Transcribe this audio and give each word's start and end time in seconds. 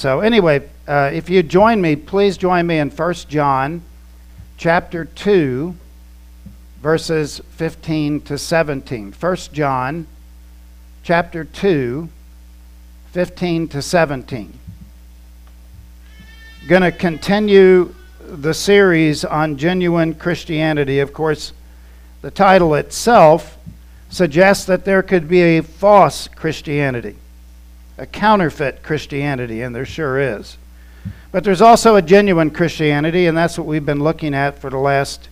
So, 0.00 0.20
anyway, 0.20 0.66
uh, 0.88 1.10
if 1.12 1.28
you 1.28 1.42
join 1.42 1.82
me, 1.82 1.94
please 1.94 2.38
join 2.38 2.66
me 2.66 2.78
in 2.78 2.88
1 2.88 3.14
John 3.28 3.82
chapter 4.56 5.04
2, 5.04 5.76
verses 6.80 7.42
15 7.50 8.22
to 8.22 8.38
17. 8.38 9.12
1 9.12 9.36
John 9.52 10.06
chapter 11.02 11.44
2, 11.44 12.08
15 13.12 13.68
to 13.68 13.82
17. 13.82 14.58
Going 16.66 16.80
to 16.80 16.92
continue 16.92 17.94
the 18.26 18.54
series 18.54 19.22
on 19.22 19.58
genuine 19.58 20.14
Christianity. 20.14 21.00
Of 21.00 21.12
course, 21.12 21.52
the 22.22 22.30
title 22.30 22.74
itself 22.74 23.58
suggests 24.08 24.64
that 24.64 24.86
there 24.86 25.02
could 25.02 25.28
be 25.28 25.42
a 25.42 25.62
false 25.62 26.26
Christianity, 26.26 27.16
a 28.00 28.06
counterfeit 28.06 28.82
Christianity, 28.82 29.60
and 29.60 29.74
there 29.74 29.84
sure 29.84 30.18
is. 30.18 30.56
But 31.32 31.44
there's 31.44 31.60
also 31.60 31.96
a 31.96 32.02
genuine 32.02 32.50
Christianity, 32.50 33.26
and 33.26 33.36
that's 33.36 33.58
what 33.58 33.66
we've 33.66 33.84
been 33.84 34.02
looking 34.02 34.34
at 34.34 34.58
for 34.58 34.70
the 34.70 34.78
last 34.78 35.28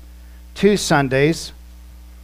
two 0.55 0.77
Sundays. 0.77 1.53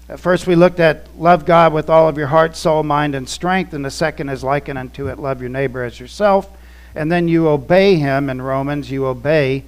At 0.06 0.20
first, 0.20 0.46
we 0.46 0.54
looked 0.54 0.80
at 0.80 1.06
love 1.18 1.46
God 1.46 1.72
with 1.72 1.88
all 1.88 2.08
of 2.08 2.18
your 2.18 2.26
heart, 2.26 2.56
soul, 2.56 2.82
mind, 2.82 3.14
and 3.14 3.26
strength, 3.26 3.72
and 3.72 3.82
the 3.82 3.90
second 3.90 4.28
is 4.28 4.44
likened 4.44 4.78
unto 4.78 5.08
it, 5.08 5.18
love 5.18 5.40
your 5.40 5.48
neighbor 5.48 5.82
as 5.82 5.98
yourself. 5.98 6.46
And 6.94 7.10
then 7.10 7.26
you 7.26 7.48
obey 7.48 7.96
him 7.96 8.28
in 8.28 8.42
Romans, 8.42 8.90
you 8.90 9.06
obey 9.06 9.64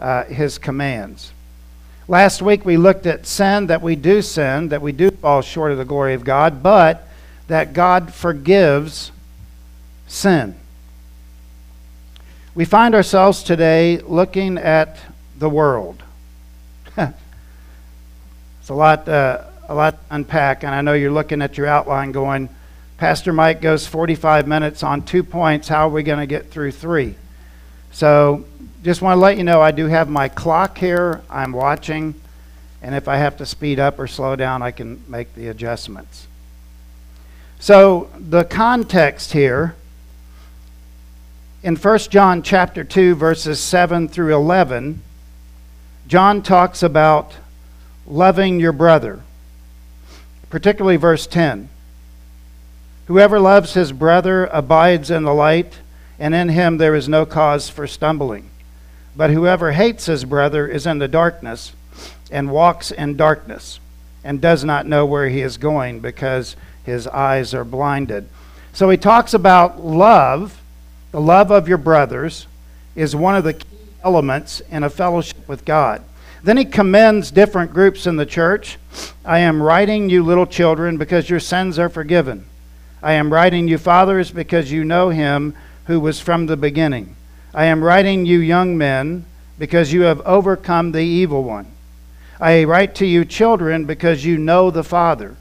uh, 0.00 0.24
his 0.24 0.58
commands. 0.58 1.32
Last 2.08 2.42
week, 2.42 2.64
we 2.64 2.76
looked 2.76 3.06
at 3.06 3.26
sin, 3.26 3.68
that 3.68 3.80
we 3.80 3.94
do 3.94 4.22
sin, 4.22 4.68
that 4.70 4.82
we 4.82 4.90
do 4.90 5.12
fall 5.12 5.40
short 5.40 5.70
of 5.70 5.78
the 5.78 5.84
glory 5.84 6.14
of 6.14 6.24
God, 6.24 6.64
but 6.64 7.08
that 7.46 7.72
God 7.72 8.12
forgives 8.12 9.12
sin. 10.06 10.56
We 12.54 12.64
find 12.64 12.94
ourselves 12.94 13.42
today 13.42 13.98
looking 13.98 14.56
at 14.56 14.98
the 15.38 15.50
world. 15.50 16.02
it's 16.96 18.68
a 18.68 18.74
lot, 18.74 19.08
uh, 19.08 19.44
a 19.68 19.74
lot 19.74 19.98
unpack, 20.10 20.64
and 20.64 20.74
I 20.74 20.80
know 20.80 20.94
you're 20.94 21.10
looking 21.10 21.42
at 21.42 21.58
your 21.58 21.66
outline 21.66 22.12
going, 22.12 22.48
Pastor 22.96 23.34
Mike 23.34 23.60
goes 23.60 23.86
45 23.86 24.48
minutes 24.48 24.82
on 24.82 25.02
two 25.02 25.22
points. 25.22 25.68
How 25.68 25.86
are 25.86 25.90
we 25.90 26.02
going 26.02 26.18
to 26.18 26.26
get 26.26 26.50
through 26.50 26.72
three? 26.72 27.14
So, 27.92 28.46
just 28.82 29.02
want 29.02 29.16
to 29.16 29.20
let 29.20 29.36
you 29.36 29.44
know 29.44 29.60
I 29.60 29.70
do 29.70 29.86
have 29.86 30.08
my 30.08 30.28
clock 30.28 30.78
here. 30.78 31.20
I'm 31.28 31.52
watching, 31.52 32.14
and 32.80 32.94
if 32.94 33.06
I 33.06 33.16
have 33.16 33.36
to 33.38 33.44
speed 33.44 33.78
up 33.78 33.98
or 33.98 34.06
slow 34.06 34.34
down, 34.34 34.62
I 34.62 34.70
can 34.70 35.02
make 35.08 35.34
the 35.34 35.48
adjustments. 35.48 36.26
So, 37.58 38.08
the 38.18 38.44
context 38.44 39.32
here 39.32 39.74
in 41.62 41.76
1 41.76 41.98
John 42.10 42.42
chapter 42.42 42.84
2 42.84 43.14
verses 43.14 43.58
7 43.60 44.08
through 44.08 44.34
11, 44.34 45.02
John 46.06 46.42
talks 46.42 46.82
about 46.82 47.34
loving 48.06 48.60
your 48.60 48.72
brother. 48.72 49.20
Particularly 50.50 50.96
verse 50.96 51.26
10. 51.26 51.68
Whoever 53.06 53.40
loves 53.40 53.74
his 53.74 53.92
brother 53.92 54.46
abides 54.46 55.10
in 55.10 55.24
the 55.24 55.34
light, 55.34 55.78
and 56.18 56.34
in 56.34 56.48
him 56.48 56.78
there 56.78 56.94
is 56.94 57.08
no 57.08 57.26
cause 57.26 57.68
for 57.68 57.86
stumbling. 57.86 58.50
But 59.16 59.30
whoever 59.30 59.72
hates 59.72 60.06
his 60.06 60.24
brother 60.24 60.66
is 60.66 60.86
in 60.86 60.98
the 60.98 61.08
darkness 61.08 61.72
and 62.30 62.50
walks 62.50 62.90
in 62.90 63.16
darkness 63.16 63.80
and 64.22 64.40
does 64.40 64.64
not 64.64 64.86
know 64.86 65.06
where 65.06 65.28
he 65.28 65.40
is 65.40 65.56
going 65.56 66.00
because 66.00 66.56
his 66.84 67.06
eyes 67.08 67.54
are 67.54 67.64
blinded. 67.64 68.28
So 68.72 68.90
he 68.90 68.96
talks 68.96 69.32
about 69.34 69.84
love 69.84 70.60
the 71.12 71.20
love 71.20 71.50
of 71.50 71.68
your 71.68 71.78
brothers 71.78 72.46
is 72.94 73.14
one 73.14 73.36
of 73.36 73.44
the 73.44 73.54
key 73.54 73.66
elements 74.04 74.60
in 74.70 74.82
a 74.82 74.90
fellowship 74.90 75.48
with 75.48 75.64
God. 75.64 76.02
Then 76.42 76.56
he 76.56 76.64
commends 76.64 77.30
different 77.30 77.72
groups 77.72 78.06
in 78.06 78.16
the 78.16 78.26
church. 78.26 78.78
I 79.24 79.40
am 79.40 79.62
writing 79.62 80.08
you, 80.08 80.22
little 80.22 80.46
children, 80.46 80.96
because 80.96 81.28
your 81.28 81.40
sins 81.40 81.78
are 81.78 81.88
forgiven. 81.88 82.46
I 83.02 83.12
am 83.12 83.32
writing 83.32 83.68
you, 83.68 83.78
fathers, 83.78 84.30
because 84.30 84.70
you 84.70 84.84
know 84.84 85.10
him 85.10 85.54
who 85.86 85.98
was 85.98 86.20
from 86.20 86.46
the 86.46 86.56
beginning. 86.56 87.16
I 87.52 87.64
am 87.64 87.82
writing 87.82 88.26
you, 88.26 88.38
young 88.38 88.78
men, 88.78 89.24
because 89.58 89.92
you 89.92 90.02
have 90.02 90.20
overcome 90.20 90.92
the 90.92 91.02
evil 91.02 91.42
one. 91.42 91.66
I 92.40 92.64
write 92.64 92.94
to 92.96 93.06
you, 93.06 93.24
children, 93.24 93.84
because 93.84 94.24
you 94.24 94.38
know 94.38 94.70
the 94.70 94.84
Father. 94.84 95.36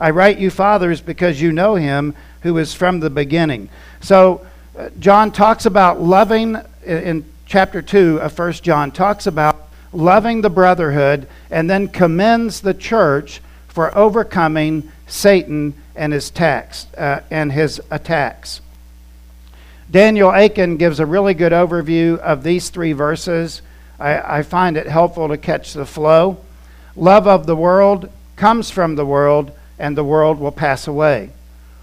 I 0.00 0.10
write 0.10 0.38
you, 0.38 0.50
fathers, 0.50 1.00
because 1.00 1.40
you 1.40 1.52
know 1.52 1.76
him 1.76 2.14
who 2.42 2.58
is 2.58 2.74
from 2.74 3.00
the 3.00 3.10
beginning. 3.10 3.68
So, 4.00 4.46
John 4.98 5.32
talks 5.32 5.64
about 5.64 6.00
loving, 6.00 6.56
in 6.84 7.24
chapter 7.46 7.80
2 7.80 8.20
of 8.20 8.38
1 8.38 8.52
John, 8.54 8.90
talks 8.90 9.26
about 9.26 9.68
loving 9.92 10.42
the 10.42 10.50
brotherhood 10.50 11.26
and 11.50 11.70
then 11.70 11.88
commends 11.88 12.60
the 12.60 12.74
church 12.74 13.40
for 13.68 13.96
overcoming 13.96 14.90
Satan 15.06 15.74
and 15.94 16.12
his, 16.12 16.30
tax, 16.30 16.86
uh, 16.98 17.20
and 17.30 17.52
his 17.52 17.80
attacks. 17.90 18.60
Daniel 19.90 20.30
Akin 20.30 20.76
gives 20.76 21.00
a 21.00 21.06
really 21.06 21.32
good 21.32 21.52
overview 21.52 22.18
of 22.18 22.42
these 22.42 22.68
three 22.68 22.92
verses. 22.92 23.62
I, 23.98 24.38
I 24.38 24.42
find 24.42 24.76
it 24.76 24.86
helpful 24.86 25.28
to 25.28 25.38
catch 25.38 25.72
the 25.72 25.86
flow. 25.86 26.38
Love 26.96 27.26
of 27.26 27.46
the 27.46 27.56
world 27.56 28.10
comes 28.34 28.70
from 28.70 28.96
the 28.96 29.06
world, 29.06 29.52
and 29.78 29.96
the 29.96 30.04
world 30.04 30.38
will 30.38 30.52
pass 30.52 30.86
away. 30.86 31.30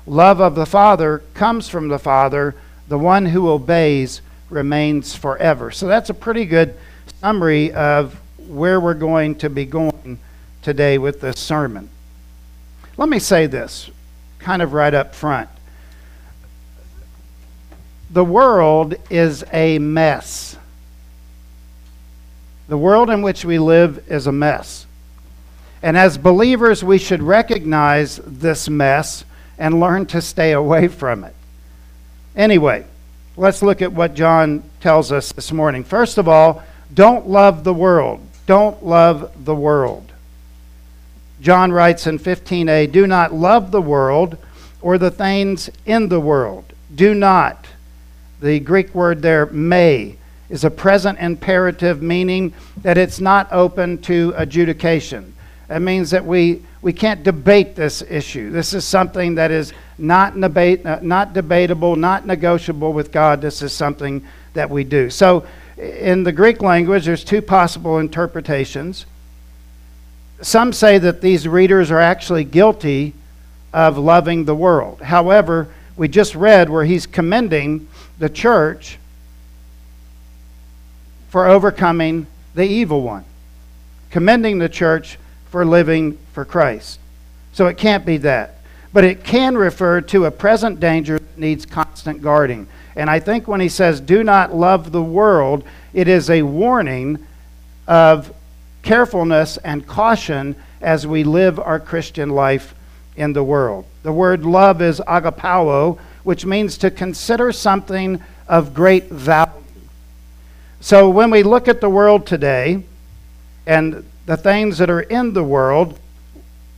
Love 0.05 0.41
of 0.41 0.53
the 0.53 0.65
Father 0.65 1.23
comes 1.33 1.69
from 1.69 1.87
the 1.87 1.97
Father, 1.97 2.55
the 2.87 2.97
one 2.97 3.25
who 3.25 3.49
obeys 3.49 4.21
remains 4.49 5.15
forever. 5.15 5.71
So 5.71 5.87
that's 5.87 6.09
a 6.09 6.13
pretty 6.13 6.45
good 6.45 6.75
summary 7.21 7.71
of 7.73 8.19
where 8.47 8.79
we're 8.79 8.93
going 8.93 9.35
to 9.35 9.49
be 9.49 9.65
going 9.65 10.19
today 10.61 10.97
with 10.97 11.21
this 11.21 11.39
sermon. 11.39 11.89
Let 12.97 13.09
me 13.09 13.19
say 13.19 13.47
this 13.47 13.89
kind 14.39 14.61
of 14.61 14.73
right 14.73 14.93
up 14.93 15.15
front. 15.15 15.49
The 18.11 18.25
world 18.25 18.95
is 19.09 19.43
a 19.51 19.79
mess. 19.79 20.57
The 22.67 22.77
world 22.77 23.09
in 23.09 23.21
which 23.21 23.43
we 23.43 23.57
live 23.57 24.03
is 24.09 24.27
a 24.27 24.31
mess. 24.31 24.85
And 25.81 25.97
as 25.97 26.17
believers, 26.17 26.83
we 26.83 26.97
should 26.97 27.23
recognize 27.23 28.17
this 28.17 28.69
mess 28.69 29.25
and 29.57 29.79
learn 29.79 30.05
to 30.07 30.21
stay 30.21 30.51
away 30.51 30.87
from 30.87 31.23
it. 31.23 31.35
Anyway, 32.35 32.85
let's 33.37 33.61
look 33.61 33.81
at 33.81 33.93
what 33.93 34.15
John 34.15 34.63
tells 34.79 35.11
us 35.11 35.31
this 35.31 35.51
morning. 35.51 35.83
First 35.83 36.17
of 36.17 36.27
all, 36.27 36.63
don't 36.93 37.27
love 37.27 37.63
the 37.63 37.73
world. 37.73 38.21
Don't 38.45 38.83
love 38.83 39.31
the 39.45 39.55
world. 39.55 40.11
John 41.41 41.71
writes 41.71 42.07
in 42.07 42.19
15a 42.19 42.91
Do 42.91 43.05
not 43.05 43.33
love 43.33 43.71
the 43.71 43.81
world 43.81 44.37
or 44.81 44.97
the 44.97 45.11
things 45.11 45.69
in 45.85 46.09
the 46.09 46.19
world. 46.19 46.65
Do 46.93 47.13
not. 47.13 47.67
The 48.41 48.59
Greek 48.59 48.93
word 48.93 49.21
there, 49.21 49.45
may, 49.47 50.17
is 50.49 50.63
a 50.63 50.69
present 50.69 51.19
imperative, 51.19 52.01
meaning 52.01 52.53
that 52.77 52.97
it's 52.97 53.19
not 53.19 53.51
open 53.51 53.99
to 54.03 54.33
adjudication. 54.35 55.33
That 55.67 55.81
means 55.81 56.11
that 56.11 56.25
we, 56.25 56.61
we 56.81 56.93
can't 56.93 57.23
debate 57.23 57.75
this 57.75 58.01
issue. 58.01 58.51
This 58.51 58.73
is 58.73 58.85
something 58.85 59.35
that 59.35 59.51
is 59.51 59.73
not, 59.97 60.39
debate, 60.39 60.85
uh, 60.85 60.99
not 61.01 61.33
debatable, 61.33 61.95
not 61.95 62.25
negotiable 62.25 62.93
with 62.93 63.11
God. 63.11 63.41
This 63.41 63.61
is 63.61 63.73
something 63.73 64.25
that 64.53 64.69
we 64.69 64.83
do. 64.83 65.09
So, 65.09 65.45
in 65.77 66.23
the 66.23 66.31
Greek 66.31 66.61
language, 66.61 67.05
there's 67.05 67.23
two 67.23 67.41
possible 67.41 67.97
interpretations. 67.97 69.05
Some 70.41 70.73
say 70.73 70.97
that 70.99 71.21
these 71.21 71.47
readers 71.47 71.89
are 71.89 71.99
actually 71.99 72.43
guilty 72.43 73.13
of 73.73 73.97
loving 73.97 74.45
the 74.45 74.55
world. 74.55 75.01
However, 75.01 75.69
we 75.95 76.07
just 76.07 76.35
read 76.35 76.69
where 76.69 76.85
he's 76.85 77.07
commending 77.07 77.87
the 78.19 78.29
church 78.29 78.99
for 81.29 81.47
overcoming 81.47 82.27
the 82.53 82.65
evil 82.65 83.01
one, 83.01 83.25
commending 84.11 84.59
the 84.59 84.69
church 84.69 85.17
for 85.49 85.65
living 85.65 86.17
for 86.33 86.45
Christ. 86.45 86.99
So 87.53 87.67
it 87.67 87.77
can't 87.77 88.05
be 88.05 88.17
that. 88.17 88.59
But 88.93 89.03
it 89.03 89.23
can 89.23 89.57
refer 89.57 90.01
to 90.01 90.25
a 90.25 90.31
present 90.31 90.79
danger 90.79 91.19
that 91.19 91.37
needs 91.37 91.65
constant 91.65 92.21
guarding. 92.21 92.67
And 92.95 93.09
I 93.09 93.19
think 93.19 93.47
when 93.47 93.59
he 93.59 93.69
says, 93.69 93.99
do 93.99 94.23
not 94.23 94.55
love 94.55 94.91
the 94.91 95.01
world, 95.01 95.63
it 95.93 96.07
is 96.07 96.29
a 96.29 96.43
warning 96.43 97.25
of 97.87 98.31
carefulness 98.83 99.57
and 99.57 99.87
caution 99.87 100.55
as 100.79 101.07
we 101.07 101.23
live 101.23 101.59
our 101.59 101.79
Christian 101.79 102.29
life 102.29 102.75
in 103.15 103.33
the 103.33 103.43
world. 103.43 103.85
The 104.03 104.13
word 104.13 104.45
love 104.45 104.81
is 104.81 104.99
agapao, 104.99 105.97
which 106.23 106.45
means 106.45 106.77
to 106.79 106.91
consider 106.91 107.51
something 107.51 108.21
of 108.47 108.73
great 108.73 109.09
value. 109.09 109.63
So 110.81 111.09
when 111.09 111.31
we 111.31 111.43
look 111.43 111.67
at 111.67 111.81
the 111.81 111.89
world 111.89 112.27
today, 112.27 112.83
and 113.65 114.05
the 114.25 114.37
things 114.37 114.77
that 114.77 114.89
are 114.89 115.01
in 115.01 115.33
the 115.33 115.43
world, 115.43 115.97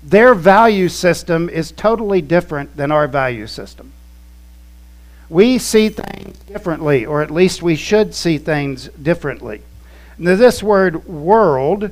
their 0.05 0.35
value 0.35 0.87
system 0.87 1.49
is 1.49 1.71
totally 1.71 2.21
different 2.21 2.77
than 2.77 2.91
our 2.91 3.07
value 3.07 3.47
system. 3.47 3.91
we 5.27 5.57
see 5.57 5.89
things 5.89 6.37
differently, 6.41 7.03
or 7.03 7.23
at 7.23 7.31
least 7.31 7.63
we 7.63 7.75
should 7.75 8.13
see 8.13 8.37
things 8.37 8.87
differently. 8.89 9.61
Now, 10.19 10.35
this 10.35 10.61
word 10.61 11.07
world, 11.07 11.89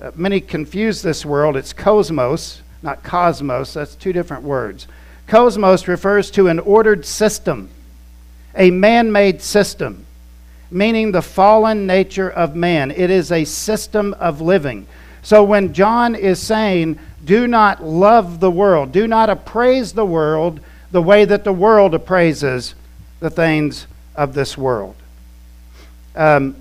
uh, 0.00 0.12
many 0.14 0.40
confuse 0.40 1.02
this 1.02 1.26
world. 1.26 1.56
It's 1.56 1.72
cosmos, 1.72 2.62
not 2.82 3.02
cosmos. 3.02 3.74
That's 3.74 3.96
two 3.96 4.12
different 4.12 4.44
words. 4.44 4.86
Cosmos 5.26 5.88
refers 5.88 6.30
to 6.30 6.46
an 6.46 6.60
ordered 6.60 7.04
system, 7.04 7.68
a 8.54 8.70
man 8.70 9.10
made 9.10 9.42
system, 9.42 10.06
meaning 10.70 11.10
the 11.10 11.22
fallen 11.22 11.86
nature 11.86 12.30
of 12.30 12.54
man. 12.54 12.92
It 12.92 13.10
is 13.10 13.32
a 13.32 13.44
system 13.44 14.14
of 14.14 14.40
living. 14.40 14.86
So 15.22 15.42
when 15.42 15.74
John 15.74 16.14
is 16.14 16.40
saying, 16.40 17.00
do 17.26 17.46
not 17.46 17.84
love 17.84 18.40
the 18.40 18.50
world, 18.50 18.92
do 18.92 19.06
not 19.06 19.28
appraise 19.28 19.92
the 19.92 20.06
world 20.06 20.60
the 20.92 21.02
way 21.02 21.24
that 21.24 21.44
the 21.44 21.52
world 21.52 21.92
appraises 21.92 22.74
the 23.20 23.28
things 23.28 23.86
of 24.14 24.32
this 24.32 24.56
world. 24.56 24.94
Um, 26.14 26.56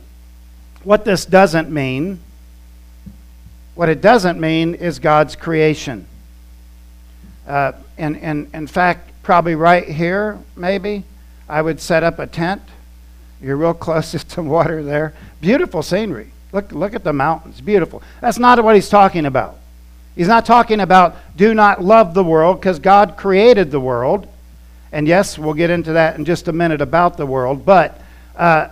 what 0.84 1.06
this 1.06 1.26
doesn't 1.26 1.70
mean, 1.70 2.20
what 3.76 3.90
it 3.90 4.02
doesn't 4.02 4.40
mean 4.40 4.74
is 4.74 5.00
God's 5.00 5.36
creation. 5.36 6.08
Uh, 7.48 7.74
and, 7.98 8.18
and 8.18 8.50
in 8.54 8.68
fact, 8.68 9.12
probably 9.22 9.56
right 9.56 9.88
here, 9.88 10.40
maybe, 10.56 11.04
I 11.48 11.62
would 11.62 11.80
set 11.80 12.04
up 12.04 12.20
a 12.20 12.28
tent. 12.28 12.62
You're 13.42 13.58
real 13.58 13.74
close 13.86 14.12
to 14.12 14.20
some 14.20 14.48
water 14.48 14.82
there. 14.82 15.14
Beautiful 15.42 15.84
scenery. 15.84 16.32
Look, 16.52 16.72
look 16.72 16.96
at 16.96 17.04
the 17.04 17.14
mountains. 17.14 17.62
Beautiful. 17.62 18.02
That's 18.22 18.40
not 18.40 18.64
what 18.64 18.76
he's 18.76 18.90
talking 18.90 19.26
about. 19.26 19.58
He's 20.16 20.28
not 20.28 20.46
talking 20.46 20.80
about 20.80 21.16
do 21.36 21.54
not 21.54 21.84
love 21.84 22.14
the 22.14 22.24
world 22.24 22.60
because 22.60 22.80
God 22.80 23.18
created 23.18 23.72
the 23.72 23.80
world. 23.80 24.28
And 24.92 25.08
yes, 25.08 25.38
we'll 25.38 25.54
get 25.54 25.70
into 25.70 25.94
that 25.94 26.18
in 26.18 26.24
just 26.24 26.48
a 26.48 26.54
minute 26.54 26.82
about 26.82 27.18
the 27.18 27.26
world. 27.26 27.66
But 27.66 28.00
uh, 28.36 28.70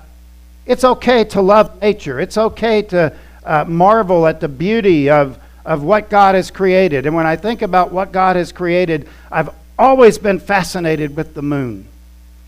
it's 0.66 0.84
okay 0.84 1.26
to 1.26 1.42
love 1.42 1.82
nature. 1.82 2.20
It's 2.20 2.38
okay 2.38 2.82
to 2.84 3.14
uh, 3.44 3.66
marvel 3.66 4.26
at 4.26 4.40
the 4.40 4.48
beauty 4.48 5.10
of, 5.10 5.38
of 5.66 5.84
what 5.84 6.10
God 6.10 6.36
has 6.36 6.50
created. 6.50 7.06
And 7.06 7.16
when 7.16 7.26
I 7.26 7.36
think 7.36 7.62
about 7.62 7.92
what 7.92 8.14
God 8.14 8.38
has 8.38 8.54
created, 8.54 9.10
I've 9.30 9.50
always 9.78 10.18
been 10.18 10.40
fascinated 10.40 11.18
with 11.18 11.34
the 11.34 11.42
moon. 11.42 11.88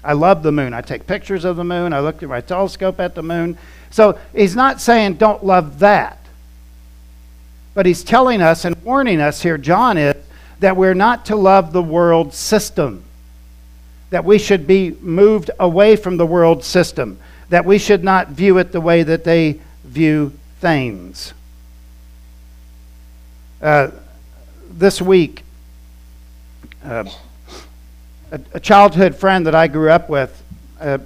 I 0.05 0.13
love 0.13 0.43
the 0.43 0.51
moon. 0.51 0.73
I 0.73 0.81
take 0.81 1.07
pictures 1.07 1.43
of 1.43 1.57
the 1.57 1.63
moon. 1.63 1.91
I 1.91 1.99
look 1.99 2.19
through 2.19 2.29
my 2.29 2.41
telescope 2.41 2.99
at 2.99 3.15
the 3.15 3.23
moon. 3.23 3.57
So 3.89 4.17
he's 4.33 4.55
not 4.55 4.79
saying 4.79 5.15
don't 5.15 5.43
love 5.43 5.79
that. 5.79 6.19
But 7.75 7.85
he's 7.85 8.03
telling 8.03 8.41
us 8.41 8.65
and 8.65 8.75
warning 8.83 9.21
us 9.21 9.43
here, 9.43 9.59
John 9.59 9.97
is, 9.97 10.15
that 10.61 10.77
we're 10.77 10.93
not 10.93 11.25
to 11.25 11.35
love 11.35 11.73
the 11.73 11.83
world 11.83 12.33
system, 12.33 13.03
that 14.09 14.23
we 14.23 14.39
should 14.39 14.65
be 14.65 14.91
moved 15.01 15.51
away 15.59 15.97
from 15.97 16.17
the 16.17 16.25
world 16.25 16.63
system, 16.63 17.19
that 17.49 17.65
we 17.65 17.77
should 17.77 18.03
not 18.03 18.29
view 18.29 18.57
it 18.57 18.71
the 18.71 18.81
way 18.81 19.03
that 19.03 19.25
they 19.25 19.59
view 19.83 20.31
things. 20.61 21.33
Uh, 23.61 23.91
this 24.71 25.01
week, 25.01 25.43
uh, 26.83 27.03
a, 28.31 28.39
a, 28.53 28.59
childhood 28.59 29.15
friend 29.15 29.45
that 29.47 29.55
I 29.55 29.67
grew 29.67 29.89
up 29.89 30.09
with 30.09 30.43
uh, 30.79 30.99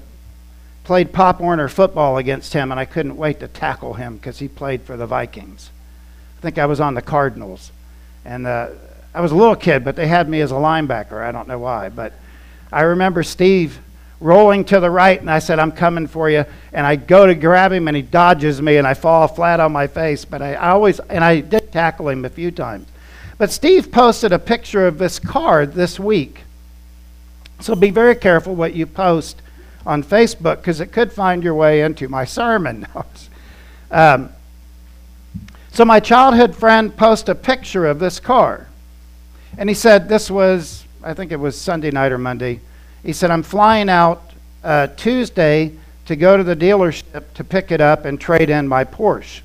played 0.84 1.14
Pop 1.14 1.40
Warner 1.40 1.68
football 1.68 2.18
against 2.18 2.54
him, 2.54 2.72
and 2.72 2.80
I 2.80 2.86
couldn't 2.86 3.18
wait 3.18 3.40
to 3.40 3.48
tackle 3.48 3.96
him 3.96 4.18
because 4.18 4.40
he 4.40 4.48
played 4.48 4.84
for 4.84 4.98
the 4.98 5.08
Vikings. 5.08 5.72
I 6.40 6.42
think 6.42 6.58
I 6.58 6.68
was 6.68 6.80
on 6.80 6.94
the 6.94 7.02
Cardinals. 7.02 7.74
And 8.24 8.48
uh, 8.48 8.70
I 9.14 9.20
was 9.20 9.34
a 9.34 9.36
little 9.36 9.58
kid, 9.58 9.84
but 9.84 9.98
they 9.98 10.08
had 10.08 10.30
me 10.30 10.40
as 10.40 10.52
a 10.52 10.56
linebacker. 10.56 11.22
I 11.22 11.34
don't 11.34 11.50
know 11.50 11.60
why. 11.60 11.90
But 11.90 12.14
I 12.72 12.82
remember 12.82 13.24
Steve 13.24 13.78
rolling 14.22 14.64
to 14.66 14.80
the 14.80 14.90
right, 14.90 15.20
and 15.20 15.30
I 15.30 15.40
said, 15.40 15.60
I'm 15.60 15.74
coming 15.74 16.08
for 16.08 16.30
you. 16.30 16.46
And 16.72 16.88
I 16.88 16.96
go 16.96 17.28
to 17.28 17.36
grab 17.36 17.74
him, 17.74 17.90
and 17.90 17.98
he 17.98 18.02
dodges 18.02 18.62
me, 18.62 18.78
and 18.78 18.88
I 18.88 18.94
fall 18.94 19.28
flat 19.28 19.60
on 19.60 19.74
my 19.74 19.88
face. 19.88 20.24
But 20.24 20.42
I, 20.42 20.54
I 20.54 20.70
always, 20.70 21.02
and 21.02 21.26
I 21.26 21.42
did 21.42 21.74
tackle 21.74 22.08
him 22.08 22.24
a 22.24 22.30
few 22.30 22.52
times. 22.52 22.88
But 23.38 23.52
Steve 23.52 23.92
posted 23.92 24.32
a 24.32 24.40
picture 24.40 24.88
of 24.88 24.98
this 24.98 25.20
card 25.20 25.74
this 25.74 26.00
week. 26.00 26.44
So 27.60 27.76
be 27.76 27.90
very 27.90 28.16
careful 28.16 28.56
what 28.56 28.76
you 28.76 28.86
post 28.86 29.42
on 29.86 30.04
Facebook 30.06 30.58
because 30.58 30.80
it 30.80 30.94
could 30.94 31.12
find 31.12 31.44
your 31.44 31.56
way 31.56 31.82
into 31.82 32.08
my 32.08 32.24
sermon. 32.24 32.88
um, 33.92 34.30
so 35.80 35.86
my 35.86 36.02
childhood 36.02 36.54
friend 36.54 36.94
posted 36.98 37.30
a 37.30 37.36
picture 37.36 37.86
of 37.86 38.00
this 38.00 38.20
car. 38.20 38.68
And 39.58 39.70
he 39.70 39.74
said, 39.74 40.10
this 40.10 40.30
was, 40.30 40.84
I 41.02 41.14
think 41.14 41.32
it 41.32 41.38
was 41.38 41.58
Sunday 41.58 41.90
night 41.90 42.12
or 42.12 42.18
Monday. 42.18 42.60
He 43.02 43.14
said, 43.14 43.32
I'm 43.32 43.44
flying 43.44 43.88
out 43.88 44.22
uh, 44.62 44.88
Tuesday 44.88 45.72
to 46.08 46.18
go 46.18 46.36
to 46.36 46.44
the 46.44 46.54
dealership 46.54 47.32
to 47.34 47.44
pick 47.46 47.72
it 47.72 47.80
up 47.80 48.04
and 48.04 48.20
trade 48.20 48.50
in 48.50 48.68
my 48.68 48.84
Porsche. 48.84 49.40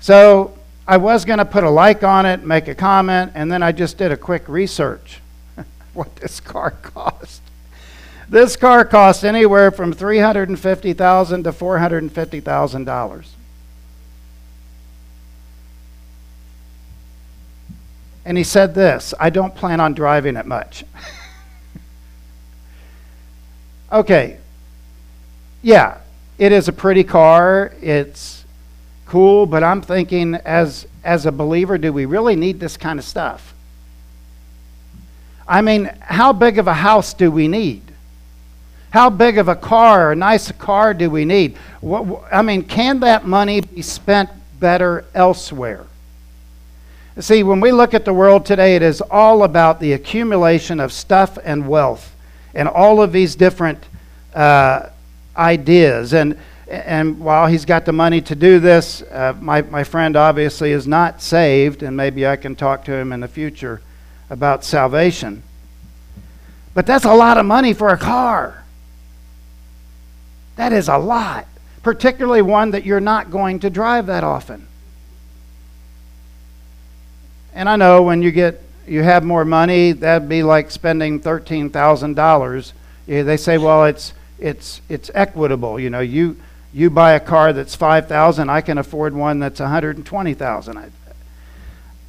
So 0.00 0.56
I 0.88 0.96
was 0.96 1.26
going 1.26 1.40
to 1.40 1.44
put 1.44 1.62
a 1.62 1.68
like 1.68 2.02
on 2.02 2.24
it, 2.24 2.42
make 2.42 2.66
a 2.66 2.74
comment, 2.74 3.32
and 3.34 3.52
then 3.52 3.62
I 3.62 3.72
just 3.72 3.98
did 3.98 4.12
a 4.12 4.16
quick 4.16 4.48
research 4.48 5.20
what 5.92 6.16
this 6.16 6.40
car 6.40 6.70
cost. 6.82 7.42
This 8.30 8.56
car 8.56 8.86
cost 8.86 9.26
anywhere 9.26 9.72
from 9.72 9.92
350,000 9.92 11.44
to 11.44 11.52
$450,000. 11.52 13.26
And 18.30 18.38
he 18.38 18.44
said 18.44 18.76
this 18.76 19.12
I 19.18 19.28
don't 19.30 19.56
plan 19.56 19.80
on 19.80 19.92
driving 19.92 20.36
it 20.36 20.46
much. 20.46 20.84
okay. 23.92 24.38
Yeah, 25.62 25.98
it 26.38 26.52
is 26.52 26.68
a 26.68 26.72
pretty 26.72 27.02
car. 27.02 27.72
It's 27.82 28.44
cool, 29.04 29.46
but 29.46 29.64
I'm 29.64 29.82
thinking 29.82 30.36
as 30.36 30.86
as 31.02 31.26
a 31.26 31.32
believer, 31.32 31.76
do 31.76 31.92
we 31.92 32.04
really 32.04 32.36
need 32.36 32.60
this 32.60 32.76
kind 32.76 33.00
of 33.00 33.04
stuff? 33.04 33.52
I 35.48 35.60
mean, 35.60 35.90
how 35.98 36.32
big 36.32 36.58
of 36.58 36.68
a 36.68 36.74
house 36.74 37.12
do 37.14 37.32
we 37.32 37.48
need? 37.48 37.82
How 38.90 39.10
big 39.10 39.38
of 39.38 39.48
a 39.48 39.56
car, 39.56 40.12
a 40.12 40.14
nice 40.14 40.52
car 40.52 40.94
do 40.94 41.10
we 41.10 41.24
need? 41.24 41.56
What, 41.80 42.22
I 42.32 42.42
mean, 42.42 42.62
can 42.62 43.00
that 43.00 43.26
money 43.26 43.60
be 43.60 43.82
spent 43.82 44.30
better 44.60 45.04
elsewhere? 45.16 45.86
See, 47.20 47.42
when 47.42 47.60
we 47.60 47.70
look 47.70 47.92
at 47.92 48.06
the 48.06 48.14
world 48.14 48.46
today, 48.46 48.76
it 48.76 48.82
is 48.82 49.02
all 49.02 49.42
about 49.42 49.78
the 49.78 49.92
accumulation 49.92 50.80
of 50.80 50.90
stuff 50.90 51.36
and 51.44 51.68
wealth 51.68 52.16
and 52.54 52.66
all 52.66 53.02
of 53.02 53.12
these 53.12 53.34
different 53.34 53.84
uh, 54.34 54.88
ideas. 55.36 56.14
And, 56.14 56.38
and 56.66 57.20
while 57.20 57.46
he's 57.46 57.66
got 57.66 57.84
the 57.84 57.92
money 57.92 58.22
to 58.22 58.34
do 58.34 58.58
this, 58.58 59.02
uh, 59.02 59.34
my, 59.38 59.60
my 59.62 59.84
friend 59.84 60.16
obviously 60.16 60.72
is 60.72 60.86
not 60.86 61.20
saved, 61.20 61.82
and 61.82 61.94
maybe 61.94 62.26
I 62.26 62.36
can 62.36 62.56
talk 62.56 62.84
to 62.86 62.94
him 62.94 63.12
in 63.12 63.20
the 63.20 63.28
future 63.28 63.82
about 64.30 64.64
salvation. 64.64 65.42
But 66.72 66.86
that's 66.86 67.04
a 67.04 67.14
lot 67.14 67.36
of 67.36 67.44
money 67.44 67.74
for 67.74 67.90
a 67.90 67.98
car. 67.98 68.64
That 70.56 70.72
is 70.72 70.88
a 70.88 70.96
lot, 70.96 71.46
particularly 71.82 72.42
one 72.42 72.70
that 72.70 72.86
you're 72.86 72.98
not 72.98 73.30
going 73.30 73.60
to 73.60 73.68
drive 73.68 74.06
that 74.06 74.24
often. 74.24 74.68
And 77.52 77.68
I 77.68 77.76
know 77.76 78.02
when 78.02 78.22
you 78.22 78.30
get 78.30 78.62
you 78.86 79.02
have 79.02 79.24
more 79.24 79.44
money, 79.44 79.92
that'd 79.92 80.28
be 80.28 80.42
like 80.42 80.70
spending 80.70 81.20
thirteen 81.20 81.70
thousand 81.70 82.14
dollars. 82.14 82.72
They 83.06 83.36
say, 83.36 83.58
well, 83.58 83.84
it's 83.84 84.12
it's 84.38 84.80
it's 84.88 85.10
equitable. 85.14 85.78
You 85.78 85.90
know, 85.90 86.00
you 86.00 86.36
you 86.72 86.90
buy 86.90 87.12
a 87.12 87.20
car 87.20 87.52
that's 87.52 87.74
five 87.74 88.08
thousand, 88.08 88.50
I 88.50 88.60
can 88.60 88.78
afford 88.78 89.14
one 89.14 89.40
that's 89.40 89.60
one 89.60 89.70
hundred 89.70 89.96
and 89.96 90.06
twenty 90.06 90.34
thousand. 90.34 90.92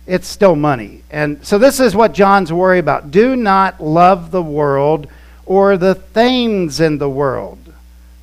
It's 0.08 0.28
still 0.28 0.56
money, 0.56 1.04
and 1.12 1.46
so 1.46 1.58
this 1.58 1.80
is 1.80 1.96
what 1.96 2.14
John's 2.14 2.52
worried 2.52 2.80
about. 2.80 3.12
Do 3.12 3.36
not 3.36 3.82
love 3.82 4.32
the 4.32 4.42
world 4.42 5.08
or 5.46 5.78
the 5.78 5.96
things 5.96 6.80
in 6.80 6.98
the 6.98 7.10
world. 7.10 7.60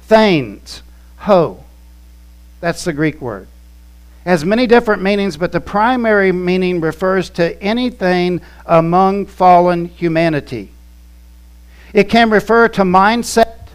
Things, 0.03 0.83
ho. 1.19 1.65
That's 2.61 2.85
the 2.85 2.93
Greek 2.93 3.21
word 3.21 3.47
has 4.29 4.45
many 4.45 4.67
different 4.67 5.01
meanings, 5.01 5.39
but 5.39 5.53
the 5.53 5.61
primary 5.61 6.33
meaning 6.33 6.83
refers 6.83 7.31
to 7.31 7.61
anything 7.63 8.43
among 8.67 9.25
fallen 9.25 9.87
humanity. 9.87 10.71
It 11.95 12.11
can 12.11 12.29
refer 12.29 12.69
to 12.69 12.83
mindset, 12.83 13.69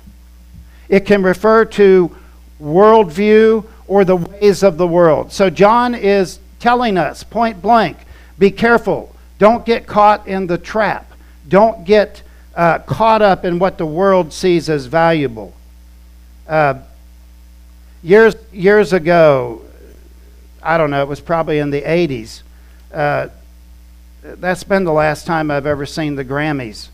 it 0.90 1.08
can 1.08 1.24
refer 1.24 1.66
to 1.66 2.16
worldview 2.62 3.66
or 3.88 4.06
the 4.06 4.18
ways 4.18 4.62
of 4.62 4.78
the 4.78 4.86
world. 4.86 5.32
So 5.32 5.50
John 5.50 5.96
is 5.96 6.38
telling 6.60 7.00
us 7.00 7.24
point 7.24 7.60
blank 7.60 7.98
be 8.38 8.52
careful. 8.52 9.16
Don't 9.40 9.66
get 9.66 9.88
caught 9.88 10.28
in 10.28 10.46
the 10.46 10.60
trap. 10.60 11.12
Don't 11.48 11.84
get 11.84 12.22
uh, 12.56 12.78
caught 12.78 13.24
up 13.24 13.44
in 13.44 13.58
what 13.58 13.80
the 13.80 13.88
world 13.88 14.32
sees 14.32 14.70
as 14.70 14.86
valuable. 14.86 15.52
Uh, 16.48 16.76
years, 18.04 18.36
years 18.52 18.94
ago, 18.94 19.63
I 20.64 20.78
don't 20.78 20.90
know, 20.92 21.02
it 21.02 21.08
was 21.08 21.20
probably 21.20 21.60
in 21.60 21.70
the 21.70 21.82
80s. 21.82 22.42
Uh, 22.94 23.28
that's 24.22 24.64
been 24.64 24.84
the 24.84 24.94
last 24.94 25.28
time 25.28 25.52
I've 25.52 25.66
ever 25.66 25.86
seen 25.86 26.16
the 26.16 26.24
Grammys. 26.24 26.88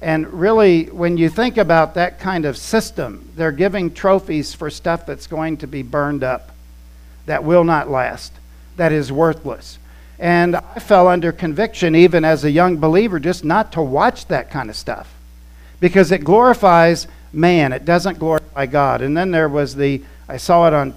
And 0.00 0.32
really, 0.32 0.84
when 0.86 1.16
you 1.16 1.28
think 1.28 1.56
about 1.58 1.94
that 1.94 2.18
kind 2.18 2.44
of 2.44 2.56
system, 2.56 3.28
they're 3.36 3.52
giving 3.52 3.92
trophies 3.92 4.54
for 4.54 4.70
stuff 4.70 5.06
that's 5.06 5.26
going 5.26 5.58
to 5.58 5.66
be 5.66 5.82
burned 5.82 6.24
up, 6.24 6.50
that 7.26 7.44
will 7.44 7.64
not 7.64 7.90
last, 7.90 8.32
that 8.76 8.92
is 8.92 9.12
worthless. 9.12 9.78
And 10.18 10.56
I 10.56 10.78
fell 10.78 11.08
under 11.08 11.32
conviction, 11.32 11.94
even 11.94 12.24
as 12.24 12.44
a 12.44 12.50
young 12.50 12.76
believer, 12.78 13.18
just 13.18 13.44
not 13.44 13.72
to 13.72 13.82
watch 13.82 14.26
that 14.26 14.50
kind 14.50 14.70
of 14.70 14.76
stuff 14.76 15.12
because 15.80 16.12
it 16.12 16.22
glorifies 16.22 17.08
man, 17.32 17.72
it 17.72 17.84
doesn't 17.84 18.18
glorify 18.18 18.66
God. 18.66 19.00
And 19.00 19.16
then 19.16 19.30
there 19.30 19.48
was 19.48 19.74
the, 19.74 20.02
I 20.28 20.36
saw 20.36 20.68
it 20.68 20.74
on 20.74 20.94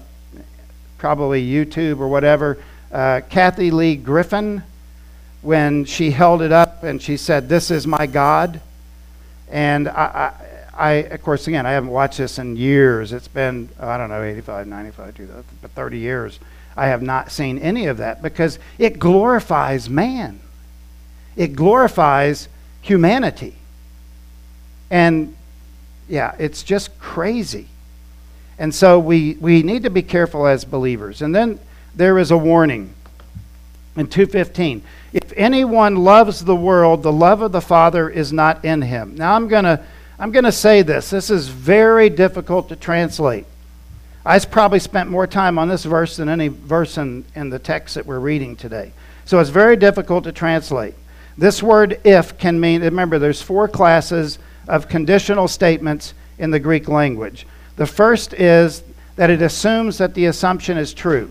probably 0.98 1.46
YouTube 1.46 2.00
or 2.00 2.08
whatever, 2.08 2.58
uh, 2.92 3.20
Kathie 3.28 3.70
Lee 3.70 3.96
Griffin, 3.96 4.62
when 5.42 5.84
she 5.84 6.10
held 6.10 6.42
it 6.42 6.52
up 6.52 6.82
and 6.82 7.00
she 7.00 7.16
said, 7.16 7.48
This 7.48 7.70
is 7.70 7.86
my 7.86 8.06
God. 8.06 8.60
And 9.48 9.88
I, 9.88 9.92
I, 9.92 10.46
I, 10.76 10.92
of 10.92 11.22
course, 11.22 11.46
again, 11.46 11.66
I 11.66 11.70
haven't 11.70 11.90
watched 11.90 12.18
this 12.18 12.38
in 12.38 12.56
years. 12.56 13.12
It's 13.12 13.28
been, 13.28 13.68
I 13.80 13.96
don't 13.96 14.08
know, 14.08 14.22
85, 14.22 14.66
95, 14.66 15.14
2000, 15.14 15.44
30 15.74 15.98
years. 15.98 16.38
I 16.76 16.88
have 16.88 17.00
not 17.00 17.30
seen 17.30 17.58
any 17.58 17.86
of 17.86 17.98
that 17.98 18.22
because 18.22 18.58
it 18.78 18.98
glorifies 18.98 19.88
man. 19.88 20.40
It 21.36 21.54
glorifies 21.54 22.48
humanity. 22.82 23.54
And 24.90 25.34
yeah, 26.08 26.34
it's 26.38 26.62
just 26.62 26.98
crazy. 26.98 27.68
And 28.58 28.74
so 28.74 28.98
we, 28.98 29.34
we 29.40 29.62
need 29.62 29.82
to 29.82 29.90
be 29.90 30.02
careful 30.02 30.46
as 30.46 30.64
believers. 30.64 31.22
And 31.22 31.34
then 31.34 31.58
there 31.94 32.18
is 32.18 32.30
a 32.30 32.36
warning 32.36 32.94
in 33.96 34.06
215 34.06 34.82
if 35.12 35.32
anyone 35.36 35.96
loves 35.96 36.44
the 36.44 36.54
world 36.54 37.02
the 37.02 37.12
love 37.12 37.40
of 37.40 37.52
the 37.52 37.60
father 37.60 38.10
is 38.10 38.32
not 38.32 38.64
in 38.64 38.82
him. 38.82 39.14
Now 39.16 39.34
i'm 39.34 39.48
going 39.48 39.64
to 39.64 39.82
i'm 40.18 40.30
going 40.30 40.44
to 40.44 40.52
say 40.52 40.82
this. 40.82 41.10
This 41.10 41.30
is 41.30 41.48
very 41.48 42.10
difficult 42.10 42.68
to 42.68 42.76
translate. 42.76 43.46
I 44.24 44.38
probably 44.40 44.80
spent 44.80 45.08
more 45.08 45.26
time 45.26 45.58
on 45.58 45.68
this 45.68 45.84
verse 45.84 46.16
than 46.16 46.28
any 46.28 46.48
verse 46.48 46.98
in, 46.98 47.24
in 47.34 47.48
the 47.48 47.58
text 47.58 47.94
that 47.94 48.04
we're 48.04 48.18
reading 48.18 48.56
today. 48.56 48.92
So 49.24 49.38
it's 49.38 49.50
very 49.50 49.76
difficult 49.76 50.24
to 50.24 50.32
translate. 50.32 50.94
This 51.38 51.62
word 51.62 52.00
if 52.04 52.36
can 52.36 52.60
mean 52.60 52.82
remember 52.82 53.18
there's 53.18 53.40
four 53.40 53.68
classes 53.68 54.38
of 54.68 54.88
conditional 54.88 55.48
statements 55.48 56.12
in 56.38 56.50
the 56.50 56.60
greek 56.60 56.88
language 56.88 57.46
the 57.76 57.86
first 57.86 58.32
is 58.34 58.82
that 59.16 59.30
it 59.30 59.42
assumes 59.42 59.98
that 59.98 60.14
the 60.14 60.26
assumption 60.26 60.76
is 60.76 60.92
true 60.92 61.30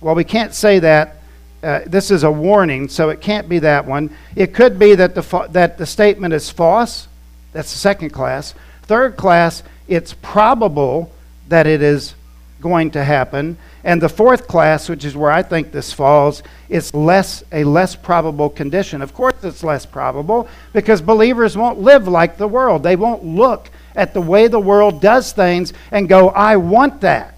well 0.00 0.14
we 0.14 0.24
can't 0.24 0.54
say 0.54 0.78
that 0.78 1.16
uh, 1.62 1.80
this 1.86 2.10
is 2.10 2.24
a 2.24 2.30
warning, 2.30 2.88
so 2.88 3.08
it 3.10 3.20
can't 3.20 3.48
be 3.48 3.60
that 3.60 3.86
one. 3.86 4.10
It 4.34 4.52
could 4.52 4.78
be 4.78 4.96
that 4.96 5.14
the, 5.14 5.22
fa- 5.22 5.46
that 5.50 5.78
the 5.78 5.86
statement 5.86 6.34
is 6.34 6.50
false. 6.50 7.06
That's 7.52 7.72
the 7.72 7.78
second 7.78 8.10
class. 8.10 8.54
Third 8.82 9.16
class, 9.16 9.62
it's 9.86 10.12
probable 10.12 11.12
that 11.48 11.68
it 11.68 11.80
is 11.80 12.14
going 12.60 12.90
to 12.92 13.04
happen. 13.04 13.56
And 13.84 14.02
the 14.02 14.08
fourth 14.08 14.48
class, 14.48 14.88
which 14.88 15.04
is 15.04 15.16
where 15.16 15.30
I 15.30 15.42
think 15.42 15.70
this 15.70 15.92
falls, 15.92 16.42
is 16.68 16.92
less 16.94 17.44
a 17.52 17.62
less 17.62 17.94
probable 17.94 18.50
condition. 18.50 19.00
Of 19.00 19.14
course, 19.14 19.34
it's 19.44 19.62
less 19.62 19.86
probable 19.86 20.48
because 20.72 21.00
believers 21.00 21.56
won't 21.56 21.78
live 21.78 22.08
like 22.08 22.38
the 22.38 22.48
world. 22.48 22.82
They 22.82 22.96
won't 22.96 23.24
look 23.24 23.70
at 23.94 24.14
the 24.14 24.20
way 24.20 24.48
the 24.48 24.60
world 24.60 25.00
does 25.00 25.32
things 25.32 25.72
and 25.90 26.08
go, 26.08 26.30
I 26.30 26.56
want 26.56 27.00
that. 27.02 27.34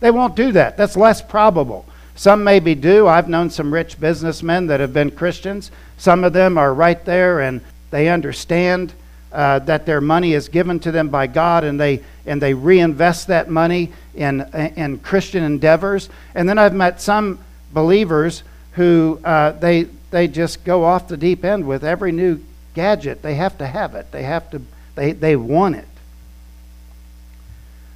They 0.00 0.10
won't 0.10 0.34
do 0.34 0.52
that. 0.52 0.76
That's 0.76 0.96
less 0.96 1.22
probable. 1.22 1.86
Some 2.16 2.44
maybe 2.44 2.74
do. 2.74 3.06
I've 3.06 3.28
known 3.28 3.50
some 3.50 3.72
rich 3.72 4.00
businessmen 4.00 4.66
that 4.66 4.80
have 4.80 4.92
been 4.92 5.10
Christians. 5.10 5.70
Some 5.98 6.24
of 6.24 6.32
them 6.32 6.58
are 6.58 6.72
right 6.72 7.02
there 7.04 7.40
and 7.40 7.60
they 7.90 8.08
understand 8.08 8.92
uh, 9.32 9.60
that 9.60 9.86
their 9.86 10.00
money 10.00 10.32
is 10.32 10.48
given 10.48 10.80
to 10.80 10.90
them 10.90 11.08
by 11.08 11.26
God 11.26 11.64
and 11.64 11.78
they, 11.78 12.02
and 12.26 12.40
they 12.42 12.54
reinvest 12.54 13.28
that 13.28 13.48
money 13.48 13.92
in, 14.14 14.40
in 14.76 14.98
Christian 14.98 15.44
endeavors. 15.44 16.08
And 16.34 16.48
then 16.48 16.58
I've 16.58 16.74
met 16.74 17.00
some 17.00 17.38
believers 17.72 18.42
who 18.72 19.20
uh, 19.24 19.52
they, 19.52 19.84
they 20.10 20.28
just 20.28 20.64
go 20.64 20.84
off 20.84 21.08
the 21.08 21.16
deep 21.16 21.44
end 21.44 21.66
with 21.66 21.84
every 21.84 22.12
new 22.12 22.40
gadget. 22.74 23.22
They 23.22 23.34
have 23.34 23.58
to 23.58 23.66
have 23.66 23.94
it, 23.94 24.10
they, 24.12 24.24
have 24.24 24.50
to, 24.50 24.62
they, 25.00 25.12
they 25.12 25.34
want 25.34 25.76
it. 25.76 25.88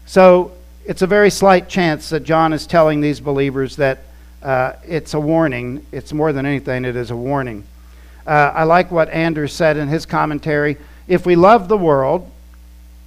So 0.06 0.52
it's 0.86 1.02
a 1.02 1.06
very 1.06 1.28
slight 1.28 1.68
chance 1.68 2.08
that 2.08 2.20
John 2.20 2.54
is 2.54 2.66
telling 2.66 3.02
these 3.02 3.20
believers 3.20 3.76
that 3.76 3.98
uh, 4.42 4.72
it's 4.88 5.12
a 5.12 5.20
warning. 5.20 5.84
It's 5.92 6.14
more 6.14 6.32
than 6.32 6.46
anything, 6.46 6.86
it 6.86 6.96
is 6.96 7.10
a 7.10 7.16
warning. 7.16 7.64
Uh, 8.26 8.52
I 8.54 8.64
like 8.64 8.90
what 8.90 9.10
Andrew 9.10 9.48
said 9.48 9.76
in 9.76 9.88
his 9.88 10.06
commentary. 10.06 10.78
If 11.06 11.26
we 11.26 11.36
love 11.36 11.68
the 11.68 11.76
world, 11.76 12.30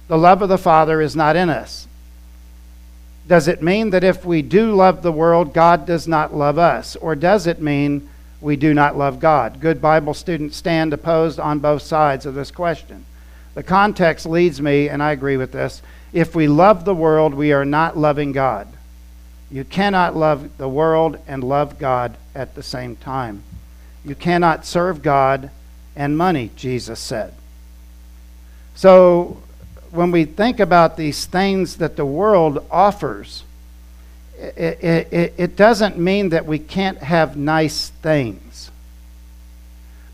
the 0.06 0.16
love 0.16 0.42
of 0.42 0.48
the 0.48 0.58
Father 0.58 1.00
is 1.00 1.16
not 1.16 1.34
in 1.34 1.50
us. 1.50 1.88
Does 3.26 3.48
it 3.48 3.62
mean 3.64 3.90
that 3.90 4.04
if 4.04 4.24
we 4.24 4.42
do 4.42 4.76
love 4.76 5.02
the 5.02 5.10
world, 5.10 5.52
God 5.52 5.86
does 5.86 6.06
not 6.06 6.32
love 6.32 6.56
us? 6.56 6.94
Or 6.94 7.16
does 7.16 7.48
it 7.48 7.60
mean 7.60 8.08
we 8.40 8.54
do 8.54 8.72
not 8.74 8.96
love 8.96 9.18
God? 9.18 9.60
Good 9.60 9.82
Bible 9.82 10.14
students 10.14 10.56
stand 10.56 10.92
opposed 10.92 11.40
on 11.40 11.58
both 11.58 11.82
sides 11.82 12.26
of 12.26 12.34
this 12.34 12.52
question. 12.52 13.04
The 13.58 13.64
context 13.64 14.24
leads 14.24 14.62
me, 14.62 14.88
and 14.88 15.02
I 15.02 15.10
agree 15.10 15.36
with 15.36 15.50
this. 15.50 15.82
If 16.12 16.32
we 16.32 16.46
love 16.46 16.84
the 16.84 16.94
world, 16.94 17.34
we 17.34 17.52
are 17.52 17.64
not 17.64 17.98
loving 17.98 18.30
God. 18.30 18.68
You 19.50 19.64
cannot 19.64 20.14
love 20.14 20.58
the 20.58 20.68
world 20.68 21.18
and 21.26 21.42
love 21.42 21.76
God 21.76 22.16
at 22.36 22.54
the 22.54 22.62
same 22.62 22.94
time. 22.94 23.42
You 24.04 24.14
cannot 24.14 24.64
serve 24.64 25.02
God 25.02 25.50
and 25.96 26.16
money, 26.16 26.52
Jesus 26.54 27.00
said. 27.00 27.34
So, 28.76 29.42
when 29.90 30.12
we 30.12 30.24
think 30.24 30.60
about 30.60 30.96
these 30.96 31.26
things 31.26 31.78
that 31.78 31.96
the 31.96 32.06
world 32.06 32.64
offers, 32.70 33.42
it, 34.38 34.84
it, 34.84 35.34
it, 35.36 35.56
doesn't 35.56 35.98
mean 35.98 36.28
that 36.28 36.46
we 36.46 36.60
can't 36.60 36.98
have 36.98 37.36
nice 37.36 37.88
things. 37.88 38.70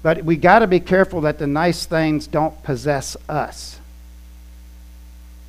But 0.04 0.22
we 0.22 0.36
got 0.36 0.58
to 0.58 0.66
be 0.66 0.80
careful 0.80 1.22
that 1.22 1.38
the 1.38 1.46
nice 1.46 1.86
things 1.86 2.26
don't 2.26 2.62
possess 2.62 3.16
us. 3.26 3.80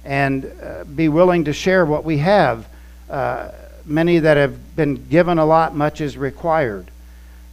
And 0.06 0.50
uh, 0.64 0.86
be 0.86 1.10
willing 1.10 1.44
to 1.44 1.52
share 1.52 1.86
what 1.86 2.06
we 2.06 2.20
have. 2.20 2.66
Uh, 3.10 3.52
many 3.86 4.20
that 4.20 4.38
have 4.38 4.78
been 4.78 5.10
given 5.10 5.40
a 5.40 5.46
lot, 5.46 5.76
much 5.76 6.00
is 6.00 6.18
required. 6.18 6.90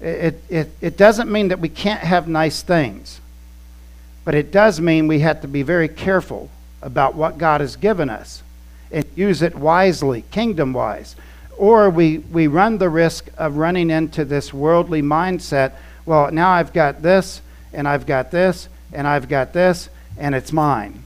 It, 0.01 0.45
it, 0.49 0.71
it 0.81 0.97
doesn't 0.97 1.29
mean 1.29 1.49
that 1.49 1.59
we 1.59 1.69
can't 1.69 2.03
have 2.03 2.29
nice 2.29 2.63
things, 2.63 3.21
but 4.25 4.37
it 4.37 4.53
does 4.53 4.81
mean 4.81 5.09
we 5.09 5.19
have 5.19 5.41
to 5.41 5.49
be 5.49 5.63
very 5.63 5.89
careful 5.89 6.51
about 6.83 7.17
what 7.17 7.37
God 7.37 7.61
has 7.61 7.75
given 7.75 8.11
us 8.11 8.45
and 8.93 9.05
use 9.17 9.43
it 9.43 9.57
wisely, 9.57 10.23
kingdom 10.31 10.73
wise. 10.73 11.17
Or 11.59 11.91
we, 11.91 12.19
we 12.19 12.47
run 12.47 12.79
the 12.79 12.89
risk 12.89 13.29
of 13.37 13.57
running 13.57 13.91
into 13.91 14.25
this 14.25 14.55
worldly 14.55 15.03
mindset 15.03 15.73
well, 16.07 16.31
now 16.31 16.51
I've 16.51 16.73
got 16.73 17.03
this, 17.03 17.41
and 17.73 17.89
I've 17.89 18.07
got 18.07 18.31
this, 18.31 18.69
and 18.93 19.07
I've 19.07 19.29
got 19.29 19.53
this, 19.53 19.89
and 20.19 20.35
it's 20.35 20.53
mine. 20.53 21.03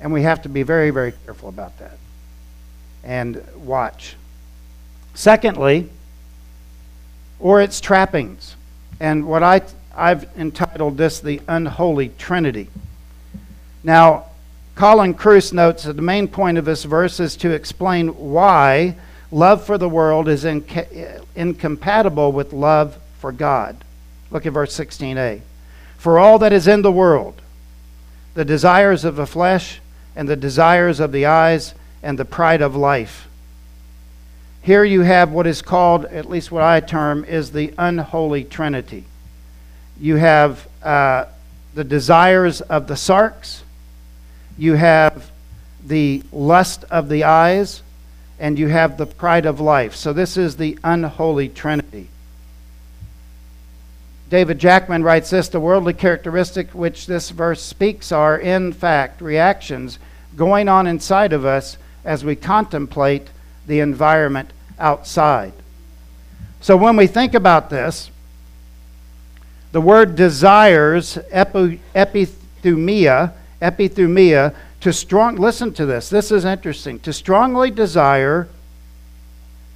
And 0.00 0.12
we 0.12 0.22
have 0.22 0.42
to 0.42 0.48
be 0.48 0.62
very, 0.62 0.90
very 0.90 1.12
careful 1.24 1.48
about 1.48 1.78
that 1.78 1.98
and 3.04 3.42
watch. 3.56 4.16
Secondly, 5.14 5.90
or 7.38 7.60
its 7.60 7.80
trappings. 7.80 8.56
And 8.98 9.26
what 9.26 9.42
I, 9.42 9.62
I've 9.94 10.26
entitled 10.36 10.96
this 10.96 11.20
the 11.20 11.40
unholy 11.46 12.08
trinity. 12.18 12.68
Now, 13.82 14.26
Colin 14.74 15.14
Kruse 15.14 15.52
notes 15.52 15.84
that 15.84 15.94
the 15.94 16.02
main 16.02 16.26
point 16.26 16.58
of 16.58 16.64
this 16.64 16.84
verse 16.84 17.20
is 17.20 17.36
to 17.36 17.50
explain 17.50 18.08
why 18.08 18.96
love 19.30 19.64
for 19.64 19.78
the 19.78 19.88
world 19.88 20.28
is 20.28 20.44
inca- 20.44 21.22
incompatible 21.36 22.32
with 22.32 22.52
love 22.52 22.98
for 23.18 23.30
God. 23.30 23.76
Look 24.34 24.44
at 24.44 24.52
verse 24.52 24.76
16a. 24.76 25.40
For 25.96 26.18
all 26.18 26.38
that 26.40 26.52
is 26.52 26.68
in 26.68 26.82
the 26.82 26.92
world, 26.92 27.40
the 28.34 28.44
desires 28.44 29.06
of 29.06 29.16
the 29.16 29.26
flesh, 29.26 29.80
and 30.14 30.28
the 30.28 30.36
desires 30.36 31.00
of 31.00 31.12
the 31.12 31.24
eyes, 31.24 31.72
and 32.02 32.18
the 32.18 32.26
pride 32.26 32.60
of 32.60 32.76
life 32.76 33.26
here 34.64 34.82
you 34.82 35.02
have 35.02 35.30
what 35.30 35.46
is 35.46 35.60
called, 35.60 36.06
at 36.06 36.24
least 36.24 36.50
what 36.50 36.62
I 36.62 36.80
term, 36.80 37.22
is 37.26 37.52
the 37.52 37.74
unholy 37.76 38.44
trinity. 38.44 39.04
You 40.00 40.16
have 40.16 40.66
uh, 40.82 41.26
the 41.74 41.84
desires 41.84 42.62
of 42.62 42.86
the 42.86 42.94
sarx, 42.94 43.60
you 44.56 44.72
have 44.72 45.30
the 45.84 46.22
lust 46.32 46.84
of 46.84 47.10
the 47.10 47.24
eyes, 47.24 47.82
and 48.38 48.58
you 48.58 48.68
have 48.68 48.96
the 48.96 49.04
pride 49.04 49.44
of 49.44 49.60
life. 49.60 49.94
So 49.94 50.14
this 50.14 50.38
is 50.38 50.56
the 50.56 50.78
unholy 50.82 51.50
trinity. 51.50 52.08
David 54.30 54.58
Jackman 54.58 55.02
writes 55.02 55.30
this 55.30 55.48
the 55.48 55.60
worldly 55.60 55.92
characteristic 55.92 56.70
which 56.70 57.06
this 57.06 57.30
verse 57.30 57.62
speaks 57.62 58.10
are, 58.12 58.38
in 58.38 58.72
fact, 58.72 59.20
reactions 59.20 59.98
going 60.36 60.68
on 60.68 60.86
inside 60.86 61.32
of 61.32 61.44
us 61.44 61.76
as 62.04 62.24
we 62.24 62.36
contemplate 62.36 63.28
the 63.66 63.80
environment 63.80 64.50
outside. 64.78 65.52
So 66.60 66.76
when 66.76 66.96
we 66.96 67.06
think 67.06 67.34
about 67.34 67.70
this, 67.70 68.10
the 69.72 69.80
word 69.80 70.16
desires, 70.16 71.18
epi, 71.30 71.80
epi, 71.94 72.26
epithumia, 72.64 73.32
epithumia, 73.60 74.54
to 74.80 74.92
strong, 74.92 75.36
listen 75.36 75.72
to 75.74 75.86
this, 75.86 76.08
this 76.08 76.30
is 76.30 76.44
interesting, 76.44 76.98
to 77.00 77.12
strongly 77.12 77.70
desire 77.70 78.48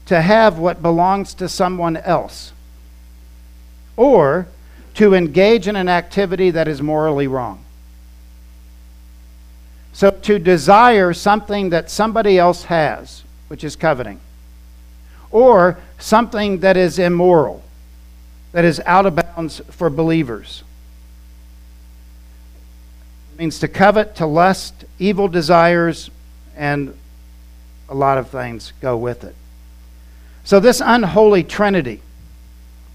to 0.07 0.21
have 0.21 0.59
what 0.59 0.83
belongs 0.83 1.35
to 1.35 1.49
someone 1.49 1.97
else, 1.99 2.53
or 3.99 4.47
to 4.95 5.13
engage 5.13 5.67
in 5.67 5.75
an 5.75 5.89
activity 5.89 6.53
that 6.53 6.69
is 6.69 6.81
morally 6.81 7.27
wrong. 7.27 7.63
So 9.93 10.13
to 10.13 10.39
desire 10.39 11.13
something 11.13 11.71
that 11.71 11.91
somebody 11.91 12.39
else 12.39 12.65
has, 12.65 13.25
which 13.49 13.65
is 13.65 13.75
coveting, 13.75 14.21
or 15.33 15.79
something 15.99 16.61
that 16.61 16.77
is 16.77 17.01
immoral, 17.01 17.65
that 18.53 18.65
is 18.65 18.81
out 18.87 19.05
of 19.05 19.17
bounds 19.17 19.61
for 19.71 19.91
believers. 19.91 20.63
It 23.35 23.41
means 23.41 23.59
to 23.59 23.69
covet, 23.69 24.15
to 24.17 24.27
lust, 24.27 24.85
evil 25.01 25.27
desires, 25.27 26.09
and 26.57 26.97
a 27.89 27.95
lot 27.97 28.17
of 28.17 28.31
things 28.31 28.73
go 28.81 28.97
with 28.97 29.25
it. 29.25 29.35
So, 30.45 30.61
this 30.61 30.81
unholy 30.85 31.43
trinity, 31.43 32.01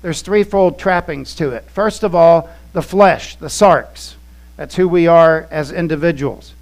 there's 0.04 0.22
threefold 0.22 0.78
trappings 0.78 1.34
to 1.36 1.52
it. 1.52 1.64
First 1.70 2.04
of 2.04 2.14
all, 2.14 2.50
the 2.74 2.82
flesh, 2.82 3.38
the 3.38 3.48
sarx. 3.48 4.16
That's 4.58 4.76
who 4.76 4.88
we 4.88 5.08
are 5.08 5.48
as 5.50 5.72
individuals, 5.72 6.54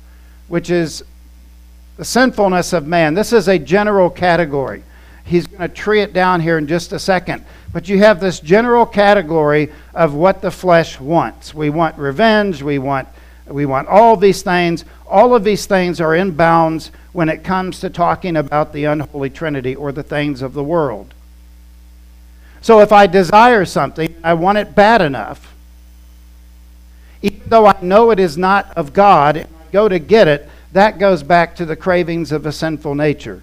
which 0.48 0.70
is 0.70 1.04
the 1.98 2.06
sinfulness 2.06 2.72
of 2.72 2.86
man. 2.86 3.16
This 3.16 3.34
is 3.34 3.48
a 3.48 3.58
general 3.58 4.12
category. 4.12 4.84
He's 5.26 5.48
going 5.48 5.62
to 5.62 5.68
tree 5.70 6.02
it 6.02 6.14
down 6.14 6.40
here 6.40 6.60
in 6.60 6.68
just 6.68 6.94
a 6.94 7.00
second. 7.00 7.44
But 7.74 7.90
you 7.90 7.98
have 7.98 8.20
this 8.20 8.40
general 8.40 8.86
category 8.86 9.72
of 9.96 10.14
what 10.14 10.42
the 10.42 10.52
flesh 10.52 11.00
wants. 11.00 11.54
We 11.54 11.72
want 11.72 11.98
revenge, 11.98 12.62
we 12.62 12.78
want 12.78 13.08
we 13.48 13.66
want 13.66 13.88
all 13.88 14.16
these 14.16 14.44
things. 14.44 14.86
All 15.10 15.36
of 15.36 15.44
these 15.44 15.66
things 15.66 16.00
are 16.00 16.16
in 16.16 16.32
bounds 16.32 16.92
when 17.12 17.28
it 17.28 17.44
comes 17.44 17.80
to 17.80 17.90
talking 17.90 18.38
about 18.38 18.72
the 18.72 18.86
unholy 18.86 19.32
trinity 19.32 19.76
or 19.76 19.92
the 19.92 20.04
things 20.04 20.42
of 20.44 20.54
the 20.54 20.64
world. 20.64 21.14
So 22.62 22.80
if 22.80 22.92
I 22.92 23.08
desire 23.08 23.66
something, 23.66 24.16
I 24.24 24.36
want 24.36 24.60
it 24.60 24.76
bad 24.76 25.02
enough, 25.02 25.54
even 27.22 27.42
though 27.48 27.66
I 27.66 27.78
know 27.82 28.12
it 28.12 28.20
is 28.20 28.38
not 28.38 28.72
of 28.78 28.94
God, 28.94 29.38
and 29.38 29.48
I 29.48 29.72
go 29.72 29.90
to 29.90 30.00
get 30.00 30.28
it, 30.28 30.48
that 30.74 31.00
goes 31.00 31.24
back 31.24 31.56
to 31.58 31.66
the 31.66 31.76
cravings 31.76 32.32
of 32.32 32.46
a 32.46 32.52
sinful 32.52 32.96
nature. 32.96 33.42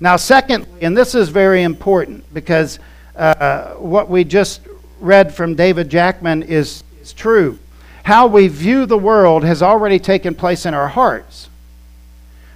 Now, 0.00 0.16
secondly, 0.16 0.68
and 0.80 0.96
this 0.96 1.14
is 1.14 1.28
very 1.28 1.62
important 1.62 2.32
because 2.32 2.78
uh, 3.16 3.74
what 3.74 4.08
we 4.08 4.22
just 4.22 4.60
read 5.00 5.34
from 5.34 5.54
David 5.54 5.88
Jackman 5.88 6.44
is, 6.44 6.84
is 7.02 7.12
true. 7.12 7.58
How 8.04 8.26
we 8.26 8.48
view 8.48 8.86
the 8.86 8.96
world 8.96 9.44
has 9.44 9.62
already 9.62 9.98
taken 9.98 10.34
place 10.34 10.64
in 10.64 10.74
our 10.74 10.88
hearts. 10.88 11.48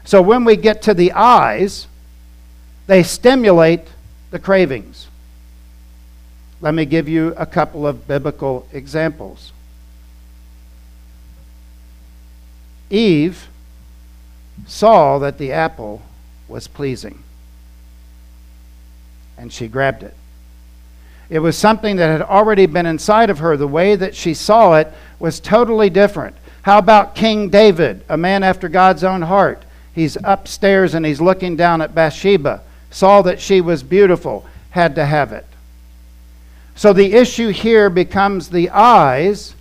So 0.04 0.22
when 0.22 0.44
we 0.44 0.56
get 0.56 0.82
to 0.82 0.94
the 0.94 1.12
eyes, 1.12 1.88
they 2.86 3.02
stimulate 3.02 3.82
the 4.30 4.38
cravings. 4.38 5.08
Let 6.62 6.75
me 6.75 6.87
give 6.87 7.09
you 7.09 7.35
a 7.37 7.45
couple 7.45 7.87
of 7.87 8.07
biblical 8.07 8.66
examples. 8.73 9.52
Eve 12.88 13.49
saw 14.66 15.19
that 15.19 15.38
the 15.38 15.50
apple 15.50 16.02
was 16.47 16.69
pleasing 16.69 17.23
and 19.37 19.52
she 19.52 19.66
grabbed 19.66 20.04
it. 20.04 20.14
It 21.28 21.40
was 21.40 21.59
something 21.59 21.97
that 21.97 22.09
had 22.09 22.23
already 22.23 22.66
been 22.66 22.87
inside 22.87 23.28
of 23.28 23.40
her. 23.40 23.57
The 23.57 23.66
way 23.66 23.97
that 23.97 24.14
she 24.14 24.35
saw 24.35 24.75
it 24.75 24.92
was 25.19 25.40
totally 25.40 25.90
different. 25.90 26.37
How 26.62 26.78
about 26.78 27.16
King 27.16 27.49
David, 27.49 28.04
a 28.09 28.16
man 28.16 28.45
after 28.45 28.69
God's 28.69 29.02
own 29.02 29.23
heart? 29.23 29.64
He's 29.95 30.16
upstairs 30.23 30.95
and 30.95 31.04
he's 31.04 31.21
looking 31.21 31.57
down 31.57 31.83
at 31.83 31.95
Bathsheba, 31.95 32.62
saw 32.90 33.23
that 33.23 33.40
she 33.40 33.61
was 33.61 33.83
beautiful, 33.83 34.46
had 34.70 34.94
to 34.94 35.05
have 35.05 35.33
it. 35.33 35.46
So 36.74 36.92
the 36.92 37.12
issue 37.12 37.48
here 37.48 37.90
becomes 37.90 38.48
the 38.48 38.70
eyes 38.70 39.54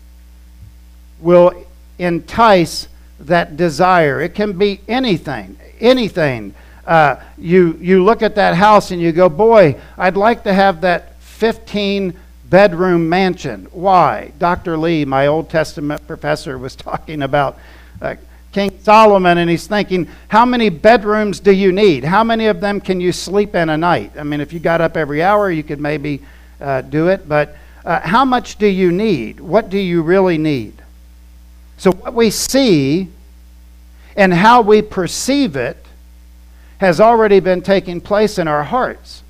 will 1.19 1.65
entice 2.00 2.88
that 3.19 3.58
desire. 3.58 4.21
It 4.21 4.34
can 4.34 4.58
be 4.58 4.82
anything, 4.88 5.58
anything 5.80 6.56
uh, 6.86 7.15
you, 7.38 7.78
you 7.80 8.04
look 8.04 8.21
at 8.21 8.36
that 8.36 8.56
house 8.56 8.91
and 8.91 9.02
you 9.02 9.12
go, 9.12 9.30
Boy, 9.30 9.80
I'd 9.97 10.17
like 10.17 10.43
to 10.43 10.54
have 10.54 10.82
that 10.82 11.15
15 11.21 12.13
bedroom 12.50 13.08
mansion. 13.08 13.67
Why? 13.71 14.32
Dr. 14.39 14.78
Lee, 14.78 15.06
my 15.06 15.28
Old 15.28 15.50
Testament 15.50 16.06
professor, 16.08 16.58
was 16.58 16.76
talking 16.89 17.21
about 17.21 17.58
uh, 18.02 18.15
King 18.52 18.78
Solomon, 18.82 19.38
and 19.38 19.50
he's 19.50 19.67
thinking, 19.67 20.08
How 20.28 20.45
many 20.45 20.69
bedrooms 20.69 21.39
do 21.39 21.52
you 21.52 21.71
need? 21.71 22.04
How 22.04 22.24
many 22.24 22.47
of 22.47 22.60
them 22.60 22.82
can 22.82 23.00
you 23.00 23.12
sleep 23.12 23.56
in 23.56 23.69
a 23.69 23.78
night? 23.78 24.13
I 24.17 24.24
mean, 24.24 24.41
if 24.41 24.52
you 24.52 24.60
got 24.60 24.82
up 24.82 24.97
every 24.97 25.21
hour, 25.21 25.52
you 25.52 25.63
could 25.63 25.80
maybe 25.80 26.21
uh, 26.62 26.82
do 26.82 27.08
it, 27.08 27.28
but 27.28 27.56
uh, 27.84 28.00
how 28.02 28.24
much 28.24 28.58
do 28.58 28.67
you 28.67 28.91
need? 28.91 29.39
What 29.39 29.69
do 29.69 29.78
you 29.78 30.02
really 30.02 30.38
need? 30.38 30.82
So, 31.78 31.91
what 31.91 32.13
we 32.13 32.30
see 32.30 33.10
and 34.15 34.34
how 34.34 34.62
we 34.62 34.82
perceive 34.82 35.56
it 35.56 35.86
has 36.80 37.00
already 37.00 37.39
been 37.39 37.62
taking 37.62 38.02
place 38.02 38.38
in 38.38 38.47
our 38.47 38.63
hearts. 38.63 39.24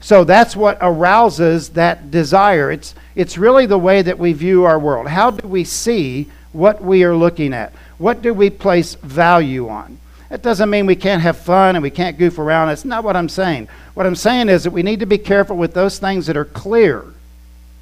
So 0.00 0.24
that's 0.24 0.56
what 0.56 0.78
arouses 0.80 1.70
that 1.70 2.10
desire. 2.10 2.70
It's, 2.70 2.94
it's 3.14 3.36
really 3.36 3.66
the 3.66 3.78
way 3.78 4.00
that 4.00 4.18
we 4.18 4.32
view 4.32 4.64
our 4.64 4.78
world. 4.78 5.08
How 5.08 5.30
do 5.30 5.46
we 5.46 5.64
see 5.64 6.30
what 6.52 6.82
we 6.82 7.04
are 7.04 7.14
looking 7.14 7.52
at? 7.52 7.72
What 7.98 8.22
do 8.22 8.32
we 8.32 8.48
place 8.48 8.94
value 8.94 9.68
on? 9.68 9.98
That 10.30 10.42
doesn't 10.42 10.70
mean 10.70 10.86
we 10.86 10.96
can't 10.96 11.22
have 11.22 11.36
fun 11.36 11.76
and 11.76 11.82
we 11.82 11.90
can't 11.90 12.16
goof 12.16 12.38
around. 12.38 12.68
That's 12.68 12.84
not 12.84 13.02
what 13.02 13.16
I'm 13.16 13.28
saying. 13.28 13.68
What 13.94 14.06
I'm 14.06 14.14
saying 14.14 14.48
is 14.48 14.64
that 14.64 14.70
we 14.70 14.84
need 14.84 15.00
to 15.00 15.06
be 15.06 15.18
careful 15.18 15.56
with 15.56 15.74
those 15.74 15.98
things 15.98 16.26
that 16.26 16.36
are 16.36 16.44
clear 16.44 17.04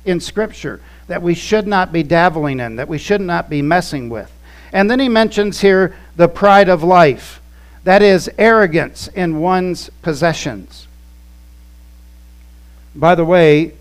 in 0.06 0.18
Scripture 0.18 0.80
that 1.08 1.22
we 1.22 1.34
should 1.34 1.66
not 1.66 1.92
be 1.92 2.02
dabbling 2.02 2.58
in, 2.58 2.76
that 2.76 2.88
we 2.88 2.98
should 2.98 3.20
not 3.20 3.50
be 3.50 3.60
messing 3.60 4.08
with. 4.08 4.32
And 4.72 4.90
then 4.90 4.98
he 4.98 5.08
mentions 5.08 5.60
here 5.60 5.94
the 6.16 6.28
pride 6.28 6.70
of 6.70 6.82
life. 6.82 7.40
That 7.84 8.02
is 8.02 8.30
arrogance 8.38 9.08
in 9.08 9.40
one's 9.40 9.90
possessions. 10.02 10.86
By 12.94 13.14
the 13.14 13.24
way, 13.24 13.74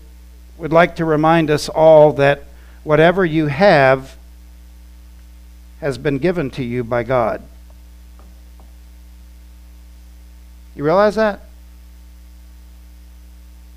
would 0.58 0.72
like 0.72 0.96
to 0.96 1.04
remind 1.04 1.50
us 1.50 1.68
all 1.70 2.12
that 2.14 2.44
whatever 2.84 3.24
you 3.24 3.46
have 3.46 4.16
has 5.80 5.96
been 5.96 6.18
given 6.18 6.50
to 6.50 6.64
you 6.64 6.84
by 6.84 7.02
God. 7.02 7.42
You 10.78 10.84
realize 10.84 11.16
that? 11.16 11.40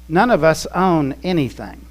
None 0.07 0.29
of 0.29 0.43
us 0.43 0.67
own 0.67 1.15
anything. 1.23 1.83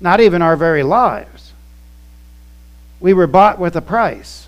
Not 0.00 0.20
even 0.20 0.40
our 0.40 0.54
very 0.54 0.84
lives. 0.84 1.52
We 3.00 3.12
were 3.12 3.26
bought 3.26 3.58
with 3.58 3.74
a 3.74 3.82
price. 3.82 4.46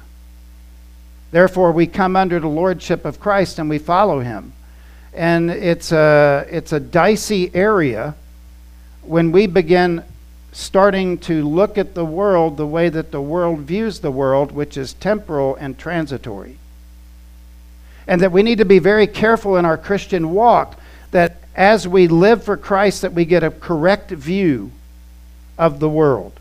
Therefore, 1.32 1.72
we 1.72 1.88
come 1.88 2.14
under 2.14 2.38
the 2.38 2.46
lordship 2.46 3.04
of 3.04 3.18
Christ 3.18 3.58
and 3.58 3.68
we 3.68 3.78
follow 3.78 4.20
him. 4.20 4.52
And 5.12 5.50
it's 5.50 5.90
a, 5.90 6.46
it's 6.48 6.72
a 6.72 6.78
dicey 6.78 7.50
area 7.52 8.14
when 9.02 9.32
we 9.32 9.48
begin 9.48 10.04
starting 10.52 11.18
to 11.18 11.42
look 11.42 11.76
at 11.76 11.94
the 11.94 12.04
world 12.04 12.56
the 12.56 12.68
way 12.68 12.88
that 12.88 13.10
the 13.10 13.20
world 13.20 13.60
views 13.60 13.98
the 13.98 14.12
world, 14.12 14.52
which 14.52 14.76
is 14.76 14.92
temporal 14.92 15.56
and 15.56 15.76
transitory. 15.76 16.58
And 18.06 18.20
that 18.20 18.32
we 18.32 18.42
need 18.42 18.58
to 18.58 18.64
be 18.64 18.78
very 18.78 19.06
careful 19.06 19.56
in 19.56 19.64
our 19.64 19.78
Christian 19.78 20.32
walk 20.32 20.78
that 21.10 21.36
as 21.54 21.86
we 21.86 22.08
live 22.08 22.42
for 22.42 22.56
Christ 22.56 23.02
that 23.02 23.12
we 23.12 23.24
get 23.24 23.42
a 23.42 23.50
correct 23.50 24.10
view 24.10 24.72
of 25.58 25.80
the 25.80 25.88
world. 25.88 26.40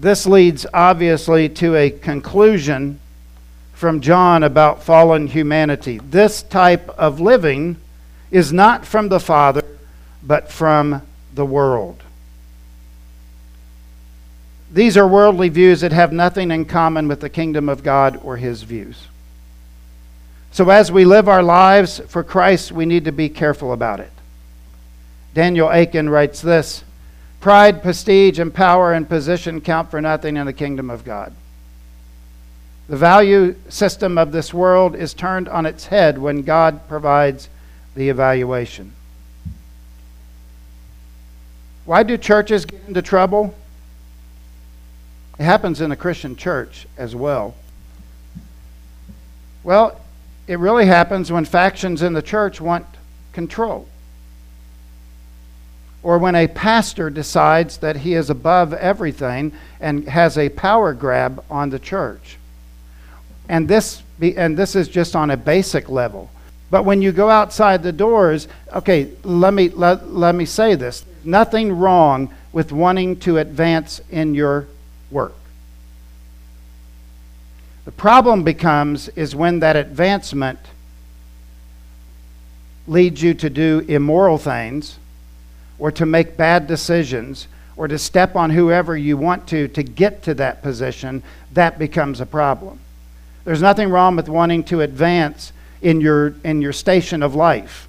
this 0.00 0.26
leads 0.26 0.66
obviously 0.74 1.48
to 1.48 1.74
a 1.74 1.90
conclusion 1.90 3.00
from 3.72 4.00
John 4.00 4.42
about 4.42 4.82
fallen 4.82 5.26
humanity. 5.26 5.98
This 5.98 6.42
type 6.42 6.88
of 6.90 7.20
living 7.20 7.76
is 8.30 8.52
not 8.52 8.86
from 8.86 9.08
the 9.08 9.20
Father, 9.20 9.64
but 10.22 10.50
from 10.50 11.02
the 11.34 11.46
world. 11.46 12.02
These 14.70 14.96
are 14.96 15.06
worldly 15.06 15.48
views 15.48 15.80
that 15.82 15.92
have 15.92 16.12
nothing 16.12 16.50
in 16.50 16.64
common 16.64 17.08
with 17.08 17.20
the 17.20 17.28
kingdom 17.28 17.68
of 17.68 17.82
God 17.82 18.20
or 18.22 18.36
his 18.36 18.62
views. 18.62 19.06
So, 20.50 20.70
as 20.70 20.90
we 20.90 21.04
live 21.04 21.28
our 21.28 21.42
lives 21.42 22.00
for 22.08 22.24
Christ, 22.24 22.72
we 22.72 22.86
need 22.86 23.04
to 23.04 23.12
be 23.12 23.28
careful 23.28 23.72
about 23.72 24.00
it. 24.00 24.10
Daniel 25.34 25.68
Akin 25.68 26.08
writes 26.08 26.40
this 26.40 26.82
Pride, 27.40 27.82
prestige, 27.82 28.38
and 28.38 28.52
power 28.52 28.92
and 28.92 29.08
position 29.08 29.60
count 29.60 29.90
for 29.90 30.00
nothing 30.00 30.36
in 30.36 30.46
the 30.46 30.52
kingdom 30.52 30.90
of 30.90 31.04
God. 31.04 31.32
The 32.88 32.96
value 32.96 33.56
system 33.68 34.16
of 34.16 34.32
this 34.32 34.54
world 34.54 34.96
is 34.96 35.12
turned 35.12 35.48
on 35.48 35.66
its 35.66 35.86
head 35.86 36.18
when 36.18 36.42
God 36.42 36.88
provides 36.88 37.48
the 37.94 38.08
evaluation. 38.08 38.92
Why 41.84 42.02
do 42.02 42.16
churches 42.16 42.64
get 42.64 42.80
into 42.88 43.02
trouble? 43.02 43.54
It 45.38 45.44
happens 45.44 45.80
in 45.80 45.90
the 45.90 45.96
Christian 45.96 46.36
church 46.36 46.86
as 46.96 47.14
well. 47.14 47.54
Well, 49.62 50.00
it 50.46 50.58
really 50.58 50.86
happens 50.86 51.30
when 51.30 51.44
factions 51.44 52.02
in 52.02 52.12
the 52.12 52.22
church 52.22 52.60
want 52.60 52.86
control. 53.32 53.88
Or 56.02 56.18
when 56.18 56.36
a 56.36 56.46
pastor 56.46 57.10
decides 57.10 57.78
that 57.78 57.96
he 57.96 58.14
is 58.14 58.30
above 58.30 58.72
everything 58.72 59.52
and 59.80 60.08
has 60.08 60.38
a 60.38 60.48
power 60.48 60.94
grab 60.94 61.44
on 61.50 61.70
the 61.70 61.80
church. 61.80 62.38
And 63.48 63.66
this, 63.66 64.02
be, 64.18 64.36
and 64.36 64.56
this 64.56 64.76
is 64.76 64.88
just 64.88 65.16
on 65.16 65.30
a 65.30 65.36
basic 65.36 65.88
level. 65.88 66.30
But 66.70 66.84
when 66.84 67.02
you 67.02 67.12
go 67.12 67.28
outside 67.28 67.82
the 67.82 67.92
doors, 67.92 68.48
okay, 68.72 69.10
let 69.22 69.52
me, 69.52 69.68
let, 69.68 70.08
let 70.08 70.34
me 70.34 70.44
say 70.44 70.76
this. 70.76 71.04
Nothing 71.24 71.72
wrong 71.72 72.32
with 72.52 72.72
wanting 72.72 73.18
to 73.20 73.38
advance 73.38 74.00
in 74.10 74.34
your 74.34 74.66
work. 75.10 75.34
The 77.84 77.92
problem 77.92 78.42
becomes 78.42 79.08
is 79.10 79.36
when 79.36 79.60
that 79.60 79.76
advancement 79.76 80.58
leads 82.88 83.22
you 83.22 83.34
to 83.34 83.50
do 83.50 83.84
immoral 83.88 84.38
things 84.38 84.98
or 85.78 85.90
to 85.92 86.06
make 86.06 86.36
bad 86.36 86.66
decisions 86.66 87.48
or 87.76 87.86
to 87.88 87.98
step 87.98 88.34
on 88.36 88.50
whoever 88.50 88.96
you 88.96 89.16
want 89.16 89.46
to 89.48 89.68
to 89.68 89.82
get 89.82 90.22
to 90.22 90.34
that 90.34 90.62
position, 90.62 91.22
that 91.52 91.78
becomes 91.78 92.20
a 92.20 92.26
problem. 92.26 92.80
There's 93.44 93.62
nothing 93.62 93.90
wrong 93.90 94.16
with 94.16 94.28
wanting 94.28 94.64
to 94.64 94.80
advance 94.80 95.52
in 95.82 96.00
your, 96.00 96.34
in 96.42 96.62
your 96.62 96.72
station 96.72 97.22
of 97.22 97.34
life. 97.34 97.86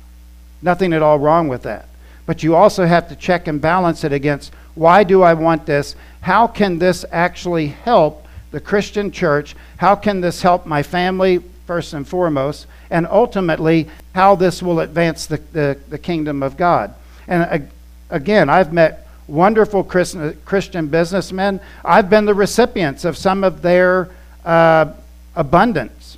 Nothing 0.62 0.93
at 0.93 1.01
all 1.01 1.17
wrong 1.17 1.47
with 1.47 1.63
that. 1.63 1.88
But 2.25 2.43
you 2.43 2.56
also 2.56 2.86
have 2.86 3.10
to 3.10 3.15
check 3.15 3.47
and 3.47 3.62
balance 3.62 4.03
it 4.03 4.12
against 4.12 4.53
why 4.75 5.03
do 5.03 5.23
I 5.23 5.34
want 5.34 5.65
this? 5.65 5.95
How 6.27 6.45
can 6.45 6.77
this 6.77 7.05
actually 7.09 7.67
help 7.67 8.27
the 8.51 8.59
Christian 8.59 9.11
church? 9.11 9.55
How 9.77 9.95
can 9.95 10.19
this 10.19 10.41
help 10.41 10.65
my 10.65 10.83
family, 10.83 11.39
first 11.65 11.93
and 11.93 12.05
foremost? 12.05 12.67
And 12.89 13.07
ultimately, 13.07 13.87
how 14.13 14.35
this 14.35 14.61
will 14.61 14.81
advance 14.81 15.25
the, 15.25 15.37
the, 15.53 15.79
the 15.87 15.97
kingdom 15.97 16.43
of 16.43 16.57
God. 16.57 16.93
And 17.29 17.69
again, 18.09 18.49
I've 18.49 18.73
met 18.73 19.07
wonderful 19.29 19.85
Christian 19.85 20.87
businessmen. 20.87 21.61
I've 21.85 22.09
been 22.09 22.25
the 22.25 22.33
recipients 22.33 23.05
of 23.05 23.15
some 23.15 23.45
of 23.45 23.61
their 23.61 24.09
uh, 24.43 24.91
abundance. 25.33 26.17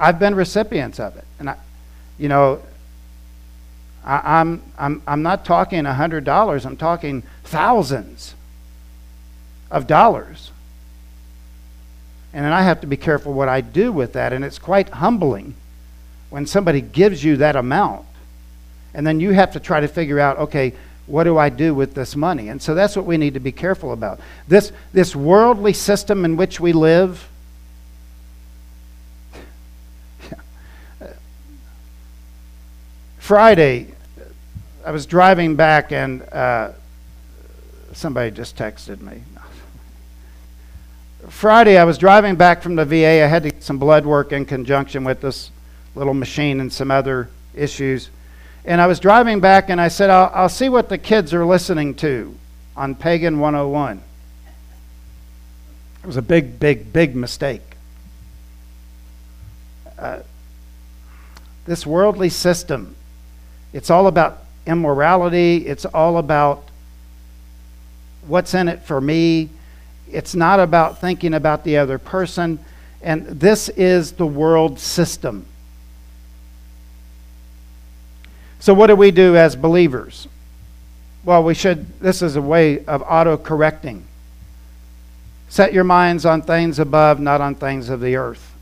I've 0.00 0.18
been 0.18 0.34
recipients 0.34 0.98
of 0.98 1.14
it. 1.18 1.26
And 1.38 1.50
I, 1.50 1.58
you 2.18 2.30
know, 2.30 2.62
I, 4.04 4.40
am 4.40 4.62
I'm, 4.78 5.02
I'm 5.06 5.22
not 5.22 5.44
talking 5.44 5.84
$100, 5.84 6.66
I'm 6.66 6.76
talking 6.76 7.22
thousands 7.44 8.34
of 9.70 9.86
dollars. 9.86 10.50
And 12.32 12.44
then 12.44 12.52
I 12.52 12.62
have 12.62 12.80
to 12.82 12.86
be 12.86 12.96
careful 12.96 13.32
what 13.32 13.48
I 13.48 13.60
do 13.60 13.92
with 13.92 14.14
that. 14.14 14.32
And 14.32 14.44
it's 14.44 14.58
quite 14.58 14.88
humbling 14.88 15.54
when 16.30 16.46
somebody 16.46 16.80
gives 16.80 17.22
you 17.22 17.36
that 17.36 17.54
amount. 17.54 18.06
And 18.92 19.06
then 19.06 19.20
you 19.20 19.30
have 19.30 19.52
to 19.52 19.60
try 19.60 19.80
to 19.80 19.88
figure 19.88 20.18
out, 20.18 20.38
okay, 20.38 20.74
what 21.06 21.22
do 21.24 21.38
I 21.38 21.48
do 21.48 21.74
with 21.74 21.94
this 21.94 22.16
money? 22.16 22.48
And 22.48 22.60
so 22.60 22.74
that's 22.74 22.96
what 22.96 23.06
we 23.06 23.16
need 23.18 23.34
to 23.34 23.40
be 23.40 23.52
careful 23.52 23.92
about. 23.92 24.18
This, 24.48 24.72
this 24.92 25.14
worldly 25.14 25.72
system 25.74 26.24
in 26.24 26.36
which 26.36 26.58
we 26.58 26.72
live. 26.72 27.28
Friday, 33.18 33.93
I 34.84 34.90
was 34.90 35.06
driving 35.06 35.56
back 35.56 35.92
and 35.92 36.20
uh, 36.30 36.72
somebody 37.94 38.30
just 38.30 38.54
texted 38.54 39.00
me. 39.00 39.22
Friday, 41.30 41.78
I 41.78 41.84
was 41.84 41.96
driving 41.96 42.36
back 42.36 42.60
from 42.60 42.74
the 42.76 42.84
VA. 42.84 43.24
I 43.24 43.26
had 43.26 43.44
to 43.44 43.50
get 43.50 43.62
some 43.62 43.78
blood 43.78 44.04
work 44.04 44.32
in 44.32 44.44
conjunction 44.44 45.02
with 45.02 45.22
this 45.22 45.50
little 45.94 46.12
machine 46.12 46.60
and 46.60 46.70
some 46.70 46.90
other 46.90 47.30
issues. 47.54 48.10
And 48.66 48.78
I 48.78 48.86
was 48.86 49.00
driving 49.00 49.40
back 49.40 49.70
and 49.70 49.80
I 49.80 49.88
said, 49.88 50.10
I'll, 50.10 50.30
I'll 50.34 50.48
see 50.50 50.68
what 50.68 50.90
the 50.90 50.98
kids 50.98 51.32
are 51.32 51.46
listening 51.46 51.94
to 51.96 52.36
on 52.76 52.94
Pagan 52.94 53.40
101. 53.40 54.02
It 56.02 56.06
was 56.06 56.18
a 56.18 56.22
big, 56.22 56.60
big, 56.60 56.92
big 56.92 57.16
mistake. 57.16 57.62
Uh, 59.98 60.18
this 61.64 61.86
worldly 61.86 62.28
system, 62.28 62.94
it's 63.72 63.88
all 63.88 64.08
about 64.08 64.43
immorality, 64.66 65.66
it's 65.66 65.84
all 65.84 66.18
about 66.18 66.64
what's 68.26 68.54
in 68.54 68.68
it 68.68 68.82
for 68.82 69.00
me. 69.00 69.50
It's 70.10 70.34
not 70.34 70.60
about 70.60 71.00
thinking 71.00 71.34
about 71.34 71.64
the 71.64 71.78
other 71.78 71.98
person. 71.98 72.58
And 73.02 73.26
this 73.26 73.68
is 73.70 74.12
the 74.12 74.26
world 74.26 74.78
system. 74.78 75.46
So, 78.60 78.72
what 78.72 78.86
do 78.86 78.96
we 78.96 79.10
do 79.10 79.36
as 79.36 79.56
believers? 79.56 80.26
Well, 81.24 81.42
we 81.42 81.54
should, 81.54 82.00
this 82.00 82.22
is 82.22 82.36
a 82.36 82.42
way 82.42 82.84
of 82.86 83.02
auto 83.02 83.36
correcting. 83.36 84.04
Set 85.48 85.72
your 85.72 85.84
minds 85.84 86.24
on 86.24 86.42
things 86.42 86.78
above, 86.78 87.20
not 87.20 87.40
on 87.40 87.54
things 87.54 87.88
of 87.88 88.00
the 88.00 88.16
earth. 88.16 88.53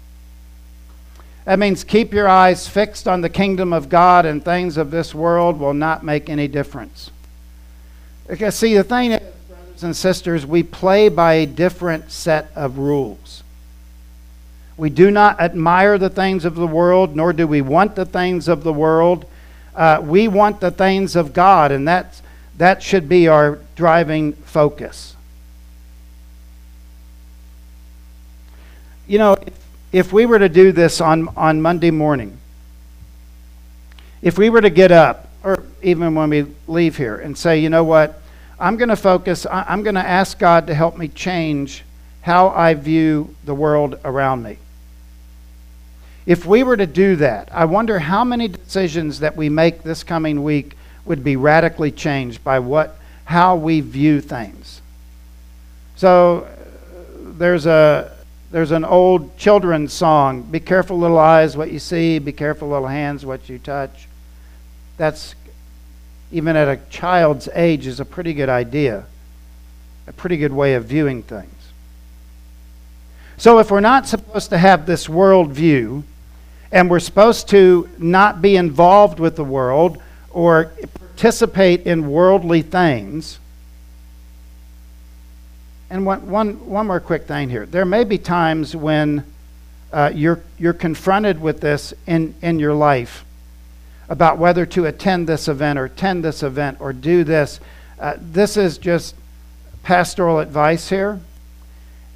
That 1.45 1.59
means 1.59 1.83
keep 1.83 2.13
your 2.13 2.29
eyes 2.29 2.69
fixed 2.69 3.09
on 3.09 3.21
the 3.21 3.29
kingdom 3.29 3.73
of 3.73 3.89
God, 3.89 4.27
and 4.27 4.45
things 4.45 4.77
of 4.77 4.91
this 4.91 5.15
world 5.15 5.59
will 5.59 5.75
not 5.75 6.05
make 6.05 6.29
any 6.29 6.47
difference. 6.47 7.11
Because, 8.29 8.55
see, 8.55 8.75
the 8.75 8.85
thing 8.85 9.13
is, 9.13 9.21
brothers 9.49 9.83
and 9.83 9.97
sisters, 9.97 10.47
we 10.47 10.63
play 10.63 11.09
by 11.09 11.35
a 11.35 11.47
different 11.47 12.13
set 12.13 12.51
of 12.55 12.79
rules. 12.79 13.43
We 14.77 14.89
do 14.89 15.11
not 15.11 15.41
admire 15.41 15.99
the 15.99 16.09
things 16.09 16.45
of 16.45 16.55
the 16.55 16.67
world, 16.67 17.17
nor 17.17 17.33
do 17.33 17.47
we 17.47 17.61
want 17.61 17.97
the 17.97 18.07
things 18.07 18.49
of 18.49 18.63
the 18.63 18.73
world. 18.73 19.27
Uh, 19.75 20.01
we 20.03 20.29
want 20.29 20.61
the 20.61 20.71
things 20.71 21.17
of 21.17 21.33
God, 21.33 21.73
and 21.73 21.87
that's, 21.87 22.23
that 22.57 22.83
should 22.83 23.09
be 23.09 23.27
our 23.27 23.59
driving 23.75 24.33
focus. 24.35 25.17
You 29.09 29.19
know, 29.19 29.37
if 29.93 30.13
we 30.13 30.27
were 30.27 30.39
to 30.39 30.49
do 30.49 30.73
this 30.73 31.01
on, 31.01 31.29
on 31.37 31.61
Monday 31.61 31.91
morning, 31.91 32.39
if 34.23 34.39
we 34.39 34.51
were 34.51 34.61
to 34.61 34.71
get 34.71 34.91
up, 34.91 35.29
or 35.45 35.63
even 35.83 36.15
when 36.15 36.31
we 36.31 36.47
leave 36.67 36.97
here, 36.97 37.17
and 37.17 37.37
say, 37.37 37.59
you 37.59 37.69
know 37.69 37.85
what, 37.85 38.21
I'm 38.59 38.77
going 38.77 38.89
to 38.89 38.97
focus, 38.97 39.47
I'm 39.51 39.83
going 39.83 39.97
to 39.97 40.07
ask 40.07 40.39
God 40.39 40.69
to 40.69 40.75
help 40.75 40.97
me 40.97 41.09
change 41.09 41.85
how 42.23 42.49
I 42.51 42.75
view 42.75 43.35
the 43.45 43.55
world 43.55 43.99
around 44.05 44.43
me. 44.43 44.59
If 46.25 46.47
we 46.47 46.63
were 46.63 46.77
to 46.77 46.87
do 46.87 47.17
that, 47.17 47.49
I 47.53 47.65
wonder 47.65 47.99
how 47.99 48.25
many 48.25 48.47
decisions 48.47 49.21
that 49.21 49.37
we 49.37 49.49
make 49.49 49.83
this 49.83 50.05
coming 50.05 50.45
week 50.45 50.77
would 51.05 51.25
be 51.25 51.35
radically 51.35 51.91
changed 51.91 52.45
by 52.45 52.61
what 52.61 52.97
how 53.25 53.57
we 53.57 53.81
view 53.81 54.21
things. 54.21 54.81
So 55.97 56.47
uh, 56.47 56.49
there's 57.39 57.67
a 57.67 58.17
there's 58.53 58.71
an 58.71 58.85
old 58.85 59.37
children's 59.37 59.93
song, 59.93 60.43
be 60.43 60.61
careful 60.61 60.99
little 60.99 61.19
eyes 61.19 61.57
what 61.57 61.73
you 61.73 61.79
see, 61.79 62.19
be 62.19 62.33
careful 62.33 62.69
little 62.69 62.87
hands 62.87 63.27
what 63.27 63.49
you 63.49 63.59
touch. 63.59 64.07
That's 64.99 65.35
even 66.31 66.55
at 66.55 66.69
a 66.69 66.81
child's 66.91 67.49
age 67.55 67.87
is 67.87 67.99
a 67.99 68.05
pretty 68.05 68.35
good 68.35 68.49
idea. 68.49 69.07
A 70.07 70.13
pretty 70.13 70.37
good 70.37 70.53
way 70.53 70.75
of 70.75 70.85
viewing 70.85 71.23
things. 71.23 71.53
So 73.37 73.59
if 73.59 73.71
we're 73.71 73.81
not 73.81 74.07
supposed 74.07 74.51
to 74.51 74.59
have 74.59 74.87
this 74.87 75.09
world 75.09 75.51
view, 75.51 76.05
and 76.71 76.91
we're 76.91 77.01
supposed 77.01 77.49
to 77.51 77.89
not 77.99 78.41
be 78.41 78.57
involved 78.57 79.21
with 79.21 79.37
the 79.37 79.45
world 79.45 80.03
or 80.31 80.73
participate 80.95 81.87
in 81.87 82.09
worldly 82.09 82.63
things. 82.63 83.39
And 85.93 86.07
one, 86.07 86.31
one, 86.31 86.55
one 86.67 86.87
more 86.87 87.01
quick 87.01 87.27
thing 87.27 87.51
here. 87.51 87.67
There 87.67 87.85
may 87.85 88.05
be 88.05 88.17
times 88.17 88.75
when 88.75 89.27
uh, 89.93 90.11
you're, 90.15 90.41
you're 90.59 90.73
confronted 90.73 91.39
with 91.39 91.61
this 91.61 91.93
in, 92.07 92.35
in 92.41 92.59
your 92.59 92.73
life 92.73 93.27
about 94.09 94.39
whether 94.39 94.65
to 94.65 94.87
attend 94.87 95.29
this 95.29 95.49
event 95.49 95.79
or 95.79 95.85
attend 95.85 96.25
this 96.25 96.43
event 96.43 96.79
or 96.81 96.95
do 96.95 97.25
this. 97.25 97.61
Uh, 98.01 98.15
this 98.19 98.57
is 98.57 98.79
just 98.79 99.15
pastoral 99.83 100.39
advice 100.39 100.89
here. 100.89 101.21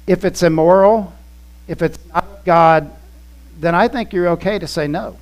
If 0.07 0.25
it's 0.25 0.41
immoral, 0.41 1.13
if 1.67 1.83
it's 1.83 1.99
not 2.11 2.45
God, 2.45 2.91
then 3.59 3.75
I 3.75 3.89
think 3.89 4.11
you're 4.11 4.29
okay 4.29 4.57
to 4.57 4.65
say 4.65 4.87
no. 4.87 5.17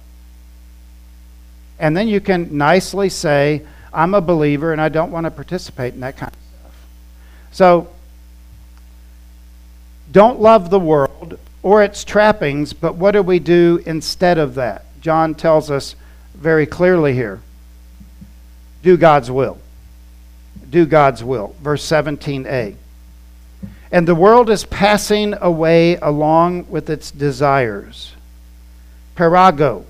And 1.78 1.98
then 1.98 2.08
you 2.08 2.22
can 2.22 2.58
nicely 2.58 3.10
say, 3.10 3.63
I'm 3.94 4.13
a 4.13 4.22
believer 4.22 4.72
and 4.72 4.80
I 4.80 4.88
don't 4.88 5.12
want 5.12 5.26
to 5.26 5.32
participate 5.32 5.94
in 5.94 6.00
that 6.00 6.15
kind 6.15 6.32
of 6.32 6.39
stuff. 6.62 6.88
So, 7.52 7.94
don't 10.15 10.39
love 10.39 10.69
the 10.69 10.80
world 10.80 11.38
or 11.62 11.84
its 11.84 12.06
trappings, 12.06 12.71
but 12.71 12.95
what 12.95 13.12
do 13.12 13.21
we 13.21 13.38
do 13.38 13.84
instead 13.86 14.38
of 14.38 14.56
that? 14.56 14.86
John 15.01 15.36
tells 15.36 15.69
us 15.69 15.97
very 16.34 16.65
clearly 16.65 17.13
here 17.13 17.41
do 18.82 18.95
God's 18.95 19.30
will. 19.30 19.58
do 20.69 20.86
God's 20.86 21.21
will. 21.21 21.54
Verse 21.62 21.86
17a. 21.86 22.75
And 23.91 24.08
the 24.08 24.15
world 24.15 24.49
is 24.49 24.63
passing 24.63 25.34
away 25.41 25.97
along 25.97 26.69
with 26.69 26.89
its 26.89 27.12
desires. 27.12 28.13
Perago. 29.17 29.84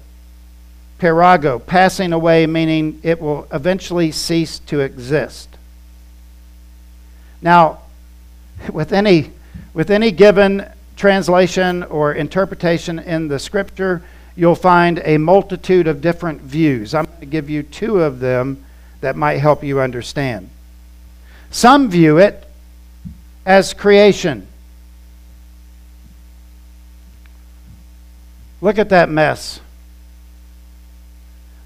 Perago. 0.97 1.63
passing 1.63 2.13
away, 2.13 2.47
meaning 2.47 2.99
it 3.03 3.21
will 3.21 3.47
eventually 3.53 4.11
cease 4.11 4.57
to 4.57 4.79
exist. 4.79 5.49
Now, 7.43 7.81
with 8.73 8.91
any, 8.91 9.29
with 9.73 9.89
any 9.89 10.11
given 10.11 10.69
translation 10.95 11.83
or 11.83 12.13
interpretation 12.13 12.99
in 12.99 13.27
the 13.27 13.39
scripture, 13.39 14.01
you'll 14.35 14.55
find 14.55 15.01
a 15.03 15.17
multitude 15.17 15.87
of 15.87 16.01
different 16.01 16.41
views. 16.41 16.93
I'm 16.93 17.05
going 17.05 17.19
to 17.19 17.25
give 17.25 17.49
you 17.49 17.63
two 17.63 18.01
of 18.01 18.19
them 18.19 18.63
that 19.01 19.15
might 19.15 19.37
help 19.37 19.63
you 19.63 19.79
understand. 19.79 20.49
Some 21.51 21.89
view 21.89 22.17
it 22.17 22.47
as 23.45 23.73
creation. 23.73 24.47
Look 28.61 28.79
at 28.79 28.89
that 28.89 29.09
mess. 29.09 29.59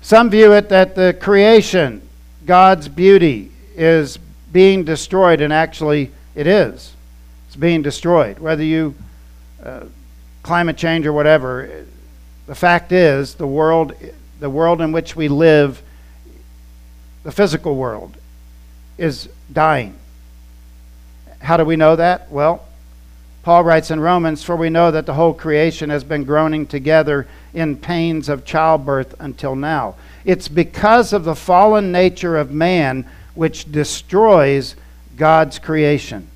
Some 0.01 0.29
view 0.29 0.53
it 0.53 0.69
that 0.69 0.95
the 0.95 1.15
creation, 1.19 2.01
God's 2.45 2.87
beauty, 2.87 3.51
is 3.75 4.17
being 4.51 4.83
destroyed, 4.83 5.41
and 5.41 5.53
actually 5.53 6.11
it 6.35 6.47
is. 6.47 6.93
Being 7.59 7.81
destroyed. 7.81 8.39
Whether 8.39 8.63
you 8.63 8.95
uh, 9.63 9.81
climate 10.43 10.77
change 10.77 11.05
or 11.05 11.13
whatever, 11.13 11.85
the 12.47 12.55
fact 12.55 12.91
is 12.91 13.35
the 13.35 13.45
world, 13.45 13.93
the 14.39 14.49
world 14.49 14.81
in 14.81 14.91
which 14.91 15.15
we 15.15 15.27
live, 15.27 15.83
the 17.23 17.31
physical 17.31 17.75
world, 17.75 18.15
is 18.97 19.29
dying. 19.51 19.95
How 21.39 21.57
do 21.57 21.65
we 21.65 21.75
know 21.75 21.95
that? 21.95 22.31
Well, 22.31 22.65
Paul 23.43 23.63
writes 23.63 23.91
in 23.91 23.99
Romans, 23.99 24.43
For 24.43 24.55
we 24.55 24.69
know 24.69 24.91
that 24.91 25.05
the 25.05 25.13
whole 25.13 25.33
creation 25.33 25.89
has 25.89 26.03
been 26.03 26.23
groaning 26.23 26.65
together 26.65 27.27
in 27.53 27.77
pains 27.77 28.29
of 28.29 28.45
childbirth 28.45 29.15
until 29.19 29.55
now. 29.55 29.95
It's 30.25 30.47
because 30.47 31.13
of 31.13 31.23
the 31.23 31.35
fallen 31.35 31.91
nature 31.91 32.37
of 32.37 32.51
man 32.51 33.09
which 33.35 33.71
destroys 33.71 34.75
God's 35.15 35.59
creation. 35.59 36.27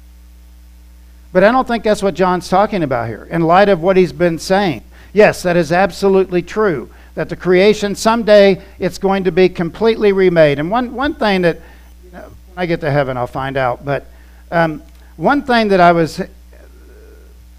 But 1.33 1.43
I 1.43 1.51
don't 1.51 1.67
think 1.67 1.83
that's 1.83 2.03
what 2.03 2.13
John's 2.13 2.47
talking 2.47 2.83
about 2.83 3.07
here, 3.07 3.27
in 3.29 3.41
light 3.41 3.67
of 3.67 3.81
what 3.81 3.97
he's 3.97 4.13
been 4.13 4.37
saying. 4.37 4.83
Yes, 5.13 5.41
that 5.43 5.57
is 5.57 5.71
absolutely 5.71 6.43
true. 6.43 6.89
That 7.15 7.29
the 7.29 7.35
creation, 7.35 7.95
someday, 7.95 8.61
it's 8.79 8.99
going 8.99 9.25
to 9.25 9.31
be 9.31 9.49
completely 9.49 10.11
remade. 10.11 10.59
And 10.59 10.69
one, 10.69 10.93
one 10.93 11.15
thing 11.15 11.41
that, 11.41 11.57
you 12.05 12.11
know, 12.11 12.21
when 12.21 12.63
I 12.63 12.65
get 12.67 12.81
to 12.81 12.91
heaven, 12.91 13.17
I'll 13.17 13.27
find 13.27 13.57
out. 13.57 13.83
But 13.83 14.05
um, 14.51 14.83
one 15.17 15.41
thing 15.41 15.69
that 15.69 15.79
I 15.79 15.91
was, 15.91 16.21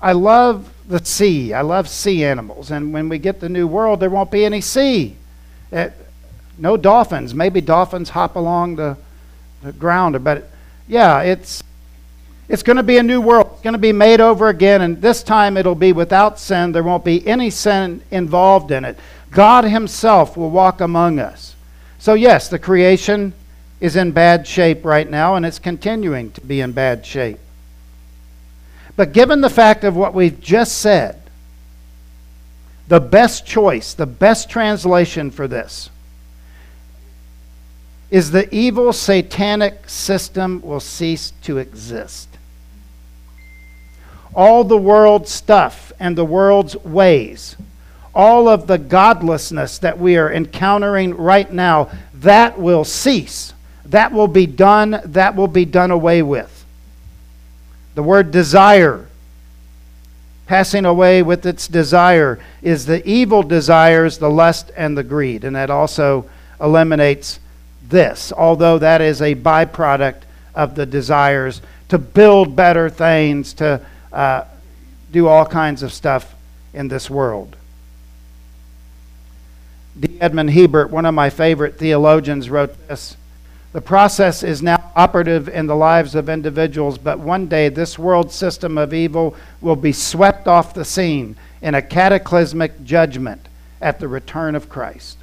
I 0.00 0.12
love 0.12 0.72
the 0.88 1.04
sea. 1.04 1.52
I 1.52 1.62
love 1.62 1.88
sea 1.88 2.24
animals. 2.24 2.70
And 2.70 2.92
when 2.92 3.08
we 3.08 3.18
get 3.18 3.40
the 3.40 3.48
new 3.48 3.66
world, 3.66 4.00
there 4.00 4.10
won't 4.10 4.30
be 4.30 4.44
any 4.44 4.60
sea. 4.60 5.16
It, 5.72 5.76
uh, 5.76 5.90
no 6.58 6.76
dolphins. 6.76 7.34
Maybe 7.34 7.60
dolphins 7.60 8.10
hop 8.10 8.37
along 8.37 8.76
the, 8.76 8.96
the 9.62 9.72
ground. 9.72 10.22
But 10.22 10.48
yeah, 10.87 11.22
it's 11.22 11.64
it's 12.48 12.62
going 12.62 12.76
to 12.76 12.83
be 12.83 12.98
a 12.98 13.02
new 13.02 13.20
world. 13.20 13.50
It's 13.52 13.62
going 13.62 13.72
to 13.72 13.78
be 13.78 13.92
made 13.92 14.20
over 14.20 14.48
again, 14.48 14.83
and 14.83 15.00
this 15.00 15.22
time 15.22 15.57
it'll 15.57 15.74
be 15.74 15.92
without 15.92 16.38
sin. 16.38 16.72
There 16.72 16.83
won't 16.83 17.04
be 17.04 17.26
any 17.26 17.50
sin 17.50 18.02
involved 18.11 18.70
in 18.70 18.85
it. 18.85 18.98
God 19.30 19.64
Himself 19.64 20.37
will 20.37 20.50
walk 20.50 20.80
among 20.80 21.18
us. 21.18 21.54
So, 21.98 22.14
yes, 22.14 22.48
the 22.48 22.59
creation 22.59 23.33
is 23.80 23.96
in 23.96 24.12
bad 24.12 24.46
shape 24.46 24.85
right 24.85 25.09
now, 25.09 25.37
and 25.37 25.46
it's 25.46 25.59
continuing 25.59 26.33
to 26.33 26.40
be 26.40 26.61
in 26.61 26.72
bad 26.72 27.04
shape. 27.07 27.38
But 28.96 29.12
given 29.12 29.40
the 29.40 29.50
fact 29.50 29.83
of 29.85 29.96
what 29.96 30.14
we've 30.14 30.40
just 30.40 30.78
said, 30.78 31.20
the 32.88 33.00
best 33.00 33.46
choice, 33.46 33.94
the 33.94 34.07
best 34.07 34.50
translation 34.50 35.30
for 35.30 35.48
this 35.48 35.90
is 38.11 38.30
the 38.30 38.54
evil 38.54 38.92
satanic 38.92 39.88
system 39.88 40.61
will 40.62 40.80
cease 40.80 41.33
to 41.42 41.59
exist. 41.59 42.28
All 44.35 44.64
the 44.64 44.77
world's 44.77 45.31
stuff 45.31 45.92
and 46.01 46.16
the 46.16 46.25
world's 46.25 46.77
ways, 46.77 47.57
all 48.14 48.49
of 48.49 48.66
the 48.66 48.79
godlessness 48.79 49.79
that 49.79 49.99
we 49.99 50.16
are 50.16 50.33
encountering 50.33 51.16
right 51.16 51.53
now, 51.53 51.90
that 52.14 52.59
will 52.59 52.85
cease. 52.85 53.53
That 53.87 54.12
will 54.12 54.29
be 54.29 54.47
done, 54.47 55.01
that 55.05 55.37
will 55.37 55.49
be 55.49 55.64
done 55.64 55.90
away 55.90 56.23
with. 56.23 56.64
The 57.94 58.03
word 58.03 58.31
desire, 58.31 59.07
passing 60.47 60.85
away 60.85 61.23
with 61.23 61.47
its 61.47 61.68
desire, 61.68 62.40
is 62.61 62.87
the 62.87 63.07
evil 63.09 63.42
desires, 63.42 64.18
the 64.18 64.31
lust, 64.31 64.73
and 64.77 64.97
the 64.97 65.05
greed. 65.05 65.44
And 65.44 65.55
that 65.55 65.70
also 65.70 66.29
eliminates 66.61 67.38
this, 67.88 68.33
although 68.33 68.79
that 68.79 69.01
is 69.01 69.20
a 69.20 69.35
byproduct 69.35 70.23
of 70.55 70.75
the 70.75 70.87
desires 70.87 71.61
to 71.88 71.99
build 71.99 72.57
better 72.57 72.88
things, 72.88 73.53
to 73.55 73.81
uh, 74.14 74.44
do 75.12 75.27
all 75.27 75.44
kinds 75.44 75.83
of 75.83 75.92
stuff 75.92 76.35
in 76.72 76.88
this 76.88 77.11
world. 77.11 77.57
D. 79.98 80.16
Edmond 80.20 80.50
Hiebert, 80.50 80.90
one 80.90 81.05
of 81.05 81.14
my 81.14 81.31
favorite 81.31 81.79
theologians, 81.79 82.48
wrote 82.48 82.88
this 82.88 83.16
The 83.72 83.81
process 83.81 84.42
is 84.42 84.62
now 84.62 84.92
operative 84.96 85.48
in 85.48 85.66
the 85.66 85.77
lives 85.77 86.14
of 86.14 86.29
individuals, 86.29 86.96
but 86.96 87.18
one 87.18 87.46
day 87.46 87.68
this 87.68 87.98
world 87.98 88.33
system 88.33 88.79
of 88.79 88.94
evil 88.94 89.37
will 89.61 89.77
be 89.77 89.92
swept 89.92 90.48
off 90.48 90.74
the 90.74 90.85
scene 90.85 91.37
in 91.61 91.74
a 91.74 91.83
cataclysmic 91.83 92.85
judgment 92.85 93.48
at 93.81 94.00
the 94.00 94.09
return 94.09 94.55
of 94.55 94.68
Christ. 94.68 95.18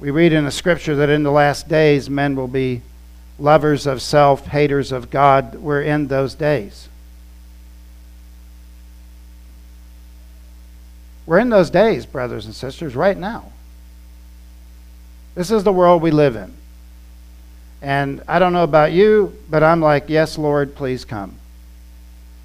We 0.00 0.10
read 0.10 0.32
in 0.32 0.46
the 0.46 0.50
scripture 0.50 0.96
that 0.96 1.10
in 1.10 1.24
the 1.24 1.30
last 1.30 1.68
days 1.68 2.08
men 2.08 2.34
will 2.34 2.48
be 2.48 2.80
lovers 3.38 3.86
of 3.86 4.00
self, 4.00 4.46
haters 4.46 4.92
of 4.92 5.10
God. 5.10 5.56
We're 5.56 5.82
in 5.82 6.08
those 6.08 6.34
days. 6.34 6.88
We're 11.26 11.38
in 11.38 11.50
those 11.50 11.68
days, 11.68 12.06
brothers 12.06 12.46
and 12.46 12.54
sisters, 12.54 12.96
right 12.96 13.16
now. 13.16 13.52
This 15.34 15.50
is 15.50 15.64
the 15.64 15.72
world 15.72 16.00
we 16.00 16.10
live 16.10 16.34
in. 16.34 16.52
And 17.82 18.22
I 18.26 18.38
don't 18.38 18.54
know 18.54 18.64
about 18.64 18.92
you, 18.92 19.36
but 19.50 19.62
I'm 19.62 19.80
like, 19.80 20.08
yes, 20.08 20.38
Lord, 20.38 20.74
please 20.74 21.04
come. 21.04 21.36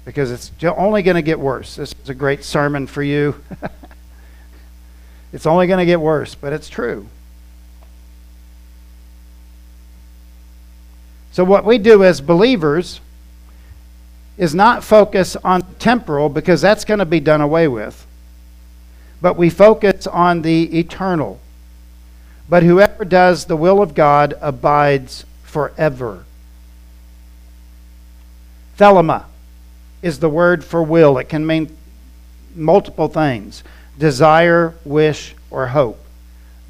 Because 0.04 0.30
it's 0.30 0.52
only 0.62 1.02
going 1.02 1.16
to 1.16 1.22
get 1.22 1.40
worse. 1.40 1.74
This 1.74 1.94
is 2.04 2.10
a 2.10 2.14
great 2.14 2.44
sermon 2.44 2.86
for 2.86 3.02
you. 3.02 3.42
it's 5.32 5.46
only 5.46 5.66
going 5.66 5.80
to 5.80 5.86
get 5.86 6.00
worse, 6.00 6.34
but 6.34 6.52
it's 6.52 6.68
true. 6.68 7.08
So, 11.36 11.44
what 11.44 11.66
we 11.66 11.76
do 11.76 12.02
as 12.02 12.22
believers 12.22 12.98
is 14.38 14.54
not 14.54 14.82
focus 14.82 15.36
on 15.44 15.66
temporal 15.74 16.30
because 16.30 16.62
that's 16.62 16.86
going 16.86 17.00
to 17.00 17.04
be 17.04 17.20
done 17.20 17.42
away 17.42 17.68
with, 17.68 18.06
but 19.20 19.36
we 19.36 19.50
focus 19.50 20.06
on 20.06 20.40
the 20.40 20.78
eternal. 20.78 21.38
But 22.48 22.62
whoever 22.62 23.04
does 23.04 23.44
the 23.44 23.56
will 23.56 23.82
of 23.82 23.94
God 23.94 24.32
abides 24.40 25.26
forever. 25.42 26.24
Thelema 28.78 29.24
is 30.00 30.20
the 30.20 30.30
word 30.30 30.64
for 30.64 30.82
will. 30.82 31.18
It 31.18 31.28
can 31.28 31.46
mean 31.46 31.76
multiple 32.54 33.08
things 33.08 33.62
desire, 33.98 34.74
wish, 34.86 35.34
or 35.50 35.66
hope. 35.66 36.02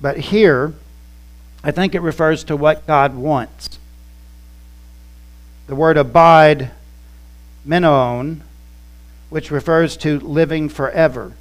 But 0.03 0.17
here, 0.17 0.75
I 1.63 1.71
think 1.71 1.95
it 1.95 2.01
refers 2.01 2.43
to 2.43 2.57
what 2.57 2.85
God 2.89 3.15
wants. 3.15 3.79
The 5.67 5.75
word 5.75 5.97
abide, 5.97 6.71
menon, 7.65 8.43
which 9.31 9.51
refers 9.51 9.97
to 9.99 10.21
living 10.21 10.69
forever. 10.69 11.33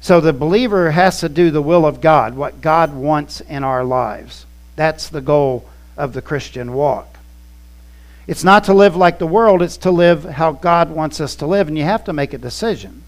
So 0.00 0.20
the 0.20 0.32
believer 0.32 0.92
has 0.92 1.20
to 1.20 1.28
do 1.28 1.50
the 1.50 1.62
will 1.62 1.86
of 1.86 2.00
God, 2.00 2.36
what 2.36 2.60
God 2.60 2.94
wants 2.94 3.40
in 3.40 3.64
our 3.64 3.84
lives. 3.84 4.46
That's 4.76 5.08
the 5.08 5.20
goal 5.20 5.68
of 5.96 6.12
the 6.12 6.22
Christian 6.22 6.74
walk. 6.74 7.16
It's 8.26 8.44
not 8.44 8.64
to 8.64 8.74
live 8.74 8.96
like 8.96 9.18
the 9.18 9.26
world, 9.26 9.62
it's 9.62 9.78
to 9.78 9.90
live 9.90 10.24
how 10.24 10.52
God 10.52 10.90
wants 10.90 11.20
us 11.20 11.36
to 11.36 11.46
live, 11.46 11.68
and 11.68 11.78
you 11.78 11.84
have 11.84 12.04
to 12.04 12.12
make 12.12 12.34
a 12.34 12.38
decision. 12.38 13.02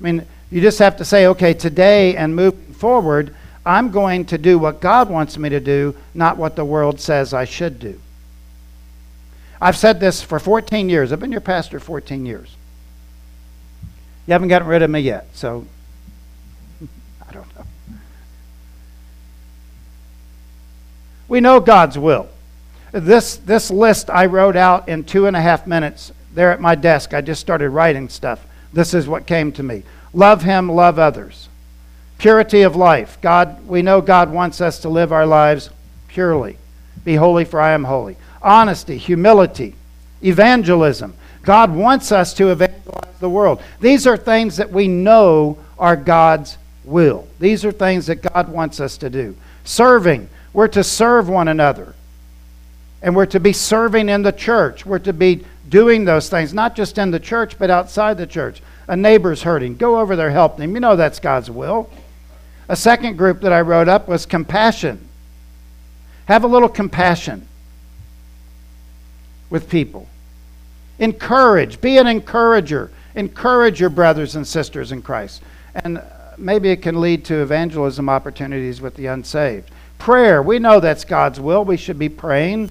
I 0.00 0.04
mean, 0.04 0.26
you 0.50 0.60
just 0.60 0.78
have 0.78 0.96
to 0.98 1.04
say, 1.04 1.26
okay, 1.26 1.52
today 1.52 2.16
and 2.16 2.36
move 2.36 2.54
forward, 2.76 3.34
I'm 3.68 3.90
going 3.90 4.24
to 4.26 4.38
do 4.38 4.58
what 4.58 4.80
God 4.80 5.10
wants 5.10 5.36
me 5.36 5.50
to 5.50 5.60
do, 5.60 5.94
not 6.14 6.38
what 6.38 6.56
the 6.56 6.64
world 6.64 7.00
says 7.00 7.34
I 7.34 7.44
should 7.44 7.78
do. 7.78 8.00
I've 9.60 9.76
said 9.76 10.00
this 10.00 10.22
for 10.22 10.38
14 10.38 10.88
years. 10.88 11.12
I've 11.12 11.20
been 11.20 11.32
your 11.32 11.42
pastor 11.42 11.78
14 11.78 12.24
years. 12.24 12.56
You 14.26 14.32
haven't 14.32 14.48
gotten 14.48 14.68
rid 14.68 14.80
of 14.80 14.88
me 14.88 15.00
yet, 15.00 15.26
so 15.34 15.66
I 17.28 17.32
don't 17.32 17.54
know. 17.58 17.64
We 21.28 21.40
know 21.40 21.60
God's 21.60 21.98
will. 21.98 22.30
This, 22.90 23.36
this 23.36 23.70
list 23.70 24.08
I 24.08 24.24
wrote 24.24 24.56
out 24.56 24.88
in 24.88 25.04
two 25.04 25.26
and 25.26 25.36
a 25.36 25.42
half 25.42 25.66
minutes 25.66 26.10
there 26.32 26.52
at 26.52 26.60
my 26.60 26.74
desk. 26.74 27.12
I 27.12 27.20
just 27.20 27.42
started 27.42 27.68
writing 27.68 28.08
stuff. 28.08 28.46
This 28.72 28.94
is 28.94 29.06
what 29.06 29.26
came 29.26 29.52
to 29.52 29.62
me. 29.62 29.82
Love 30.14 30.40
Him, 30.40 30.70
love 30.70 30.98
others. 30.98 31.50
Purity 32.18 32.62
of 32.62 32.76
life. 32.76 33.18
God, 33.20 33.66
we 33.66 33.80
know 33.80 34.00
God 34.00 34.30
wants 34.30 34.60
us 34.60 34.80
to 34.80 34.88
live 34.88 35.12
our 35.12 35.26
lives 35.26 35.70
purely. 36.08 36.58
Be 37.04 37.14
holy, 37.14 37.44
for 37.44 37.60
I 37.60 37.72
am 37.72 37.84
holy. 37.84 38.16
Honesty, 38.42 38.98
humility, 38.98 39.74
evangelism. 40.22 41.14
God 41.42 41.74
wants 41.74 42.12
us 42.12 42.34
to 42.34 42.50
evangelize 42.50 43.18
the 43.20 43.30
world. 43.30 43.62
These 43.80 44.06
are 44.06 44.16
things 44.16 44.56
that 44.56 44.72
we 44.72 44.88
know 44.88 45.58
are 45.78 45.96
God's 45.96 46.58
will. 46.84 47.28
These 47.38 47.64
are 47.64 47.72
things 47.72 48.06
that 48.06 48.16
God 48.16 48.48
wants 48.48 48.80
us 48.80 48.98
to 48.98 49.10
do. 49.10 49.36
Serving. 49.64 50.28
We're 50.52 50.68
to 50.68 50.82
serve 50.82 51.28
one 51.28 51.48
another. 51.48 51.94
And 53.00 53.14
we're 53.14 53.26
to 53.26 53.38
be 53.38 53.52
serving 53.52 54.08
in 54.08 54.22
the 54.22 54.32
church. 54.32 54.84
We're 54.84 54.98
to 55.00 55.12
be 55.12 55.44
doing 55.68 56.04
those 56.04 56.28
things, 56.28 56.52
not 56.52 56.74
just 56.74 56.98
in 56.98 57.12
the 57.12 57.20
church, 57.20 57.58
but 57.58 57.70
outside 57.70 58.18
the 58.18 58.26
church. 58.26 58.60
A 58.88 58.96
neighbor's 58.96 59.42
hurting. 59.42 59.76
Go 59.76 60.00
over 60.00 60.16
there, 60.16 60.30
help 60.30 60.56
them. 60.56 60.74
You 60.74 60.80
know 60.80 60.96
that's 60.96 61.20
God's 61.20 61.50
will. 61.50 61.88
A 62.68 62.76
second 62.76 63.16
group 63.16 63.40
that 63.40 63.52
I 63.52 63.62
wrote 63.62 63.88
up 63.88 64.08
was 64.08 64.26
compassion. 64.26 65.08
Have 66.26 66.44
a 66.44 66.46
little 66.46 66.68
compassion 66.68 67.48
with 69.48 69.70
people. 69.70 70.06
Encourage. 70.98 71.80
Be 71.80 71.96
an 71.96 72.06
encourager. 72.06 72.90
Encourage 73.14 73.80
your 73.80 73.90
brothers 73.90 74.36
and 74.36 74.46
sisters 74.46 74.92
in 74.92 75.00
Christ. 75.00 75.42
And 75.74 76.02
maybe 76.36 76.70
it 76.70 76.82
can 76.82 77.00
lead 77.00 77.24
to 77.26 77.40
evangelism 77.40 78.08
opportunities 78.08 78.80
with 78.80 78.94
the 78.96 79.06
unsaved. 79.06 79.70
Prayer. 79.98 80.42
We 80.42 80.58
know 80.58 80.80
that's 80.80 81.04
God's 81.04 81.40
will. 81.40 81.64
We 81.64 81.76
should 81.76 81.98
be 81.98 82.08
praying. 82.08 82.70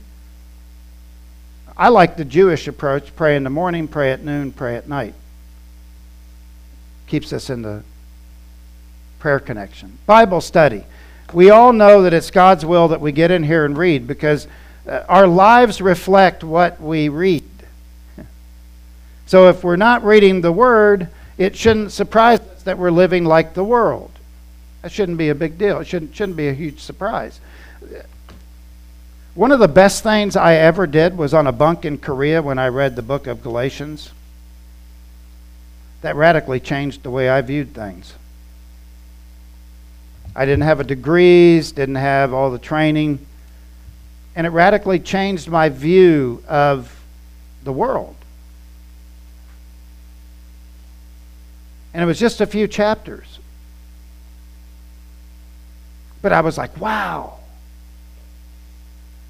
I 1.76 1.90
like 1.90 2.18
the 2.18 2.26
Jewish 2.26 2.68
approach 2.68 3.16
pray 3.16 3.36
in 3.36 3.44
the 3.44 3.50
morning, 3.50 3.88
pray 3.88 4.12
at 4.12 4.24
noon, 4.24 4.52
pray 4.52 4.76
at 4.76 4.88
night. 4.88 5.14
Keeps 7.08 7.32
us 7.34 7.50
in 7.50 7.62
the 7.62 7.84
prayer 9.20 9.40
connection. 9.40 9.98
Bible 10.06 10.42
study. 10.42 10.84
We 11.34 11.50
all 11.50 11.74
know 11.74 12.04
that 12.04 12.14
it's 12.14 12.32
God's 12.32 12.66
will 12.66 12.88
that 12.90 13.02
we 13.02 13.12
get 13.12 13.32
in 13.32 13.44
here 13.44 13.66
and 13.66 13.78
read 13.78 14.08
because 14.08 14.48
uh, 14.88 15.04
our 15.10 15.28
lives 15.28 15.82
reflect 15.82 16.44
what 16.44 16.82
we 16.82 17.10
read. 17.10 17.44
So 19.26 19.50
if 19.50 19.62
we're 19.62 19.76
not 19.76 20.06
reading 20.06 20.40
the 20.40 20.54
Word, 20.54 21.10
it 21.38 21.54
shouldn't 21.54 21.92
surprise 21.92 22.40
us 22.40 22.64
that 22.64 22.78
we're 22.78 22.92
living 22.92 23.26
like 23.26 23.54
the 23.54 23.64
world. 23.64 24.12
That 24.82 24.92
shouldn't 24.92 25.18
be 25.18 25.28
a 25.28 25.36
big 25.36 25.58
deal. 25.58 25.80
It 25.80 25.88
shouldn't, 25.88 26.16
shouldn't 26.16 26.38
be 26.38 26.48
a 26.48 26.54
huge 26.54 26.80
surprise. 26.80 27.42
One 29.36 29.52
of 29.52 29.60
the 29.60 29.68
best 29.68 30.02
things 30.02 30.36
I 30.36 30.56
ever 30.56 30.88
did 30.88 31.18
was 31.18 31.34
on 31.34 31.46
a 31.46 31.52
bunk 31.52 31.86
in 31.86 31.98
Korea 31.98 32.42
when 32.42 32.58
I 32.58 32.70
read 32.70 32.96
the 32.96 33.02
book 33.02 33.28
of 33.28 33.44
Galatians. 33.44 34.12
That 36.02 36.16
radically 36.16 36.60
changed 36.60 37.04
the 37.04 37.12
way 37.12 37.30
I 37.30 37.42
viewed 37.42 37.74
things. 37.74 38.14
I 40.38 40.46
didn't 40.46 40.64
have 40.64 40.80
a 40.80 40.86
degrees, 40.86 41.74
didn't 41.74 41.96
have 41.96 42.34
all 42.34 42.50
the 42.50 42.60
training, 42.60 43.20
and 44.36 44.48
it 44.48 44.52
radically 44.52 45.00
changed 45.00 45.50
my 45.50 45.68
view 45.68 46.42
of 46.48 46.94
the 47.64 47.74
world. 47.74 48.16
And 51.94 52.02
it 52.02 52.06
was 52.06 52.20
just 52.20 52.40
a 52.40 52.46
few 52.46 52.68
chapters. 52.68 53.40
But 56.22 56.32
I 56.32 56.42
was 56.42 56.58
like, 56.58 56.80
wow 56.80 57.38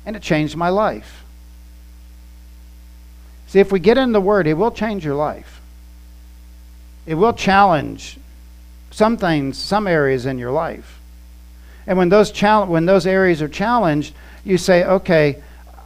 and 0.08 0.16
it 0.16 0.22
changed 0.22 0.56
my 0.56 0.70
life. 0.70 1.26
See, 3.48 3.60
if 3.60 3.74
we 3.74 3.80
get 3.80 3.98
in 3.98 4.14
the 4.14 4.22
Word, 4.22 4.48
it 4.48 4.54
will 4.54 4.72
change 4.72 5.04
your 5.04 5.16
life. 5.16 5.60
It 7.06 7.16
will 7.16 7.34
challenge 7.34 8.18
some 8.90 9.18
things, 9.18 9.58
some 9.58 9.86
areas 9.86 10.26
in 10.26 10.40
your 10.40 10.52
life. 10.52 10.97
And 11.88 11.98
when 11.98 12.10
those, 12.10 12.32
when 12.42 12.86
those 12.86 13.08
areas 13.08 13.42
are 13.42 13.48
challenged, 13.48 14.14
you 14.44 14.58
say, 14.58 14.84
okay, 14.84 15.42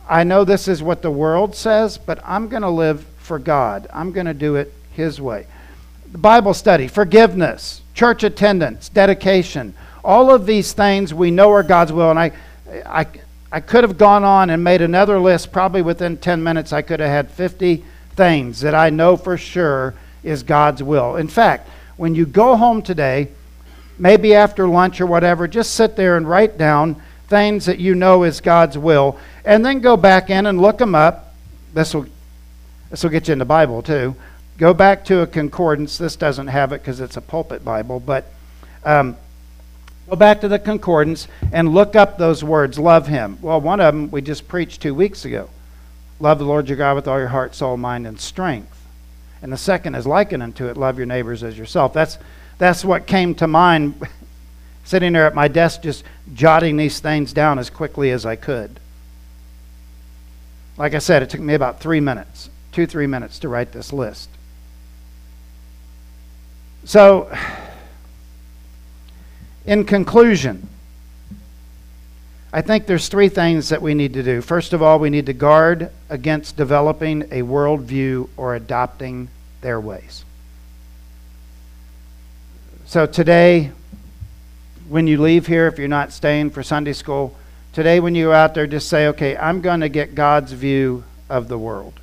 I 0.10 0.24
know 0.24 0.44
this 0.44 0.68
is 0.68 0.84
what 0.84 1.02
the 1.02 1.12
world 1.12 1.56
says, 1.56 1.98
but 1.98 2.20
I'm 2.26 2.50
going 2.50 2.64
to 2.64 2.70
live 2.70 3.06
for 3.20 3.40
God. 3.40 3.88
I'm 3.94 4.12
going 4.12 4.26
to 4.26 4.34
do 4.34 4.56
it 4.56 4.74
His 4.94 5.22
way. 5.22 5.48
The 6.12 6.18
Bible 6.18 6.54
study, 6.54 6.88
forgiveness, 6.88 7.82
church 7.94 8.24
attendance, 8.24 8.90
dedication, 8.90 9.74
all 10.04 10.34
of 10.34 10.46
these 10.46 10.74
things 10.74 11.14
we 11.14 11.32
know 11.32 11.52
are 11.52 11.64
God's 11.64 11.94
will. 11.94 12.10
And 12.10 12.20
I, 12.20 12.32
I, 12.86 13.06
I 13.52 13.60
could 13.60 13.84
have 13.84 13.98
gone 13.98 14.24
on 14.24 14.50
and 14.50 14.64
made 14.64 14.82
another 14.82 15.20
list. 15.20 15.52
Probably 15.52 15.82
within 15.82 16.18
10 16.18 16.44
minutes, 16.44 16.74
I 16.74 16.82
could 16.82 17.00
have 17.00 17.10
had 17.10 17.32
50 17.32 17.84
things 18.16 18.62
that 18.62 18.76
I 18.76 18.90
know 18.90 19.16
for 19.16 19.38
sure 19.38 19.94
is 20.24 20.44
God's 20.44 20.82
will. 20.82 21.16
In 21.16 21.28
fact, 21.28 21.70
when 21.98 22.16
you 22.16 22.26
go 22.26 22.56
home 22.56 22.82
today, 22.82 23.30
maybe 24.02 24.36
after 24.36 24.68
lunch 24.68 25.00
or 25.00 25.06
whatever, 25.06 25.48
just 25.48 25.74
sit 25.74 25.96
there 25.96 26.18
and 26.18 26.28
write 26.28 26.58
down 26.58 27.02
things 27.28 27.66
that 27.68 27.80
you 27.80 27.96
know 27.96 28.24
is 28.24 28.42
God's 28.42 28.78
will, 28.78 29.18
and 29.46 29.66
then 29.66 29.80
go 29.80 29.96
back 29.96 30.30
in 30.30 30.46
and 30.46 30.62
look 30.62 30.78
them 30.78 30.96
up. 30.96 31.34
This 31.74 31.94
will 31.94 32.08
this 32.90 33.04
will 33.04 33.10
get 33.10 33.30
you 33.30 33.32
in 33.32 33.40
the 33.40 33.46
Bible 33.46 33.82
too. 33.82 34.16
Go 34.58 34.74
back 34.74 35.06
to 35.06 35.22
a 35.22 35.28
concordance. 35.28 35.98
This 35.98 36.18
doesn't 36.18 36.48
have 36.48 36.74
it 36.74 36.82
because 36.82 37.00
it's 37.00 37.16
a 37.16 37.22
pulpit 37.22 37.64
Bible, 37.64 38.02
but 38.02 38.26
um, 38.84 39.16
Go 40.12 40.18
back 40.18 40.42
to 40.42 40.50
the 40.50 40.60
concordance 40.60 41.30
and 41.54 41.74
look 41.74 41.96
up 41.96 42.18
those 42.18 42.44
words, 42.44 42.78
love 42.78 43.08
him. 43.08 43.38
Well, 43.42 43.62
one 43.62 43.80
of 43.80 43.94
them 43.94 44.12
we 44.12 44.22
just 44.22 44.46
preached 44.46 44.82
two 44.82 44.94
weeks 44.94 45.24
ago. 45.24 45.50
Love 46.20 46.38
the 46.38 46.44
Lord 46.44 46.68
your 46.68 46.78
God 46.78 46.96
with 46.96 47.08
all 47.08 47.18
your 47.18 47.30
heart, 47.30 47.56
soul, 47.56 47.78
mind, 47.78 48.06
and 48.06 48.20
strength. 48.20 48.78
And 49.42 49.54
the 49.54 49.58
second 49.58 49.96
is 49.96 50.06
likened 50.06 50.44
unto 50.44 50.68
it, 50.68 50.76
love 50.76 50.98
your 50.98 51.06
neighbors 51.06 51.44
as 51.44 51.58
yourself. 51.58 51.94
That's, 51.94 52.18
that's 52.62 52.86
what 52.86 53.08
came 53.08 53.34
to 53.34 53.48
mind 53.48 54.08
sitting 54.84 55.14
there 55.14 55.26
at 55.26 55.34
my 55.34 55.48
desk, 55.48 55.82
just 55.82 56.04
jotting 56.36 56.78
these 56.78 57.00
things 57.00 57.34
down 57.34 57.58
as 57.58 57.72
quickly 57.72 58.12
as 58.12 58.24
I 58.24 58.36
could. 58.36 58.80
Like 60.78 60.94
I 60.94 61.00
said, 61.00 61.24
it 61.24 61.32
took 61.32 61.42
me 61.42 61.56
about 61.56 61.80
three 61.80 62.00
minutes, 62.00 62.52
two, 62.72 62.86
three 62.86 63.08
minutes 63.08 63.40
to 63.40 63.50
write 63.50 63.72
this 63.72 63.92
list. 63.92 64.30
So, 66.86 67.36
in 69.66 69.84
conclusion, 69.84 70.70
I 72.54 72.62
think 72.62 72.86
there's 72.86 73.08
three 73.08 73.30
things 73.30 73.70
that 73.70 73.82
we 73.82 73.96
need 73.96 74.14
to 74.14 74.22
do. 74.22 74.40
First 74.40 74.74
of 74.74 74.84
all, 74.84 75.00
we 75.00 75.10
need 75.10 75.26
to 75.26 75.34
guard 75.34 75.90
against 76.10 76.58
developing 76.58 77.24
a 77.24 77.42
worldview 77.42 78.30
or 78.38 78.54
adopting 78.54 79.30
their 79.62 79.80
ways. 79.82 80.26
So 82.92 83.06
today, 83.06 83.72
when 84.90 85.08
you 85.08 85.22
leave 85.22 85.48
here, 85.48 85.68
if 85.68 85.80
you're 85.80 85.88
not 85.88 86.12
staying 86.12 86.50
for 86.50 86.62
Sunday 86.62 86.92
school, 86.92 87.34
today 87.72 88.02
when 88.02 88.16
you're 88.16 88.34
out 88.34 88.54
there, 88.54 88.68
just 88.68 88.90
say, 88.90 89.08
okay, 89.08 89.38
I'm 89.38 89.62
going 89.62 89.80
to 89.80 89.88
get 89.88 90.14
God's 90.14 90.52
view 90.52 91.06
of 91.30 91.48
the 91.48 91.58
world. 91.58 91.94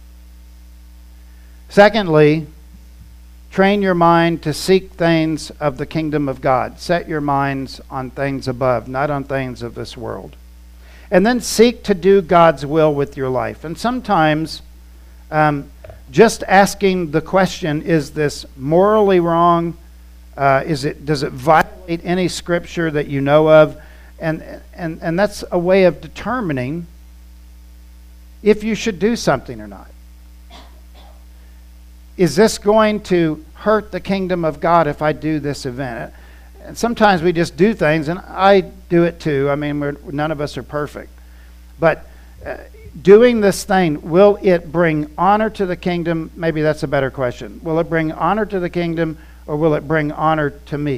Secondly, 1.68 2.46
Train 3.50 3.82
your 3.82 3.94
mind 3.94 4.42
to 4.44 4.54
seek 4.54 4.92
things 4.92 5.50
of 5.52 5.76
the 5.76 5.84
kingdom 5.84 6.26
of 6.26 6.40
God. 6.40 6.78
Set 6.80 7.06
your 7.06 7.20
minds 7.20 7.80
on 7.90 8.10
things 8.10 8.48
above, 8.48 8.88
not 8.88 9.10
on 9.10 9.24
things 9.24 9.62
of 9.62 9.74
this 9.74 9.94
world. 9.94 10.36
And 11.10 11.26
then 11.26 11.40
seek 11.40 11.82
to 11.84 11.94
do 11.94 12.22
God's 12.22 12.64
will 12.64 12.94
with 12.94 13.16
your 13.16 13.28
life. 13.28 13.64
And 13.64 13.76
sometimes, 13.76 14.62
um, 15.30 15.70
just 16.10 16.42
asking 16.46 17.10
the 17.10 17.20
question, 17.20 17.82
is 17.82 18.12
this 18.12 18.46
morally 18.56 19.20
wrong? 19.20 19.76
Uh, 20.38 20.62
is 20.64 20.84
it, 20.84 21.04
does 21.04 21.22
it 21.22 21.32
violate 21.32 22.00
any 22.04 22.28
scripture 22.28 22.90
that 22.90 23.08
you 23.08 23.20
know 23.20 23.50
of? 23.50 23.78
And, 24.18 24.42
and, 24.72 25.00
and 25.02 25.18
that's 25.18 25.44
a 25.50 25.58
way 25.58 25.84
of 25.84 26.00
determining 26.00 26.86
if 28.42 28.62
you 28.64 28.74
should 28.74 28.98
do 28.98 29.16
something 29.16 29.60
or 29.60 29.66
not 29.66 29.90
is 32.18 32.34
this 32.34 32.58
going 32.58 33.00
to 33.00 33.42
hurt 33.54 33.92
the 33.92 34.00
kingdom 34.00 34.44
of 34.44 34.60
God 34.60 34.88
if 34.88 35.00
I 35.00 35.12
do 35.12 35.38
this 35.38 35.64
event? 35.64 36.12
And 36.62 36.76
sometimes 36.76 37.22
we 37.22 37.32
just 37.32 37.56
do 37.56 37.72
things, 37.72 38.08
and 38.08 38.18
I 38.18 38.60
do 38.60 39.04
it 39.04 39.20
too. 39.20 39.48
I 39.48 39.54
mean, 39.54 39.96
none 40.10 40.32
of 40.32 40.40
us 40.40 40.58
are 40.58 40.64
perfect. 40.64 41.10
But 41.78 42.04
uh, 42.44 42.56
doing 43.00 43.40
this 43.40 43.62
thing, 43.62 44.02
will 44.02 44.36
it 44.42 44.70
bring 44.70 45.10
honor 45.16 45.48
to 45.50 45.64
the 45.64 45.76
kingdom? 45.76 46.32
Maybe 46.34 46.60
that's 46.60 46.82
a 46.82 46.88
better 46.88 47.10
question. 47.10 47.60
Will 47.62 47.78
it 47.78 47.88
bring 47.88 48.10
honor 48.10 48.44
to 48.44 48.58
the 48.58 48.68
kingdom, 48.68 49.16
or 49.48 49.56
will 49.56 49.74
it 49.74 49.88
bring 49.88 50.12
honor 50.12 50.50
to 50.50 50.78
me? 50.78 50.84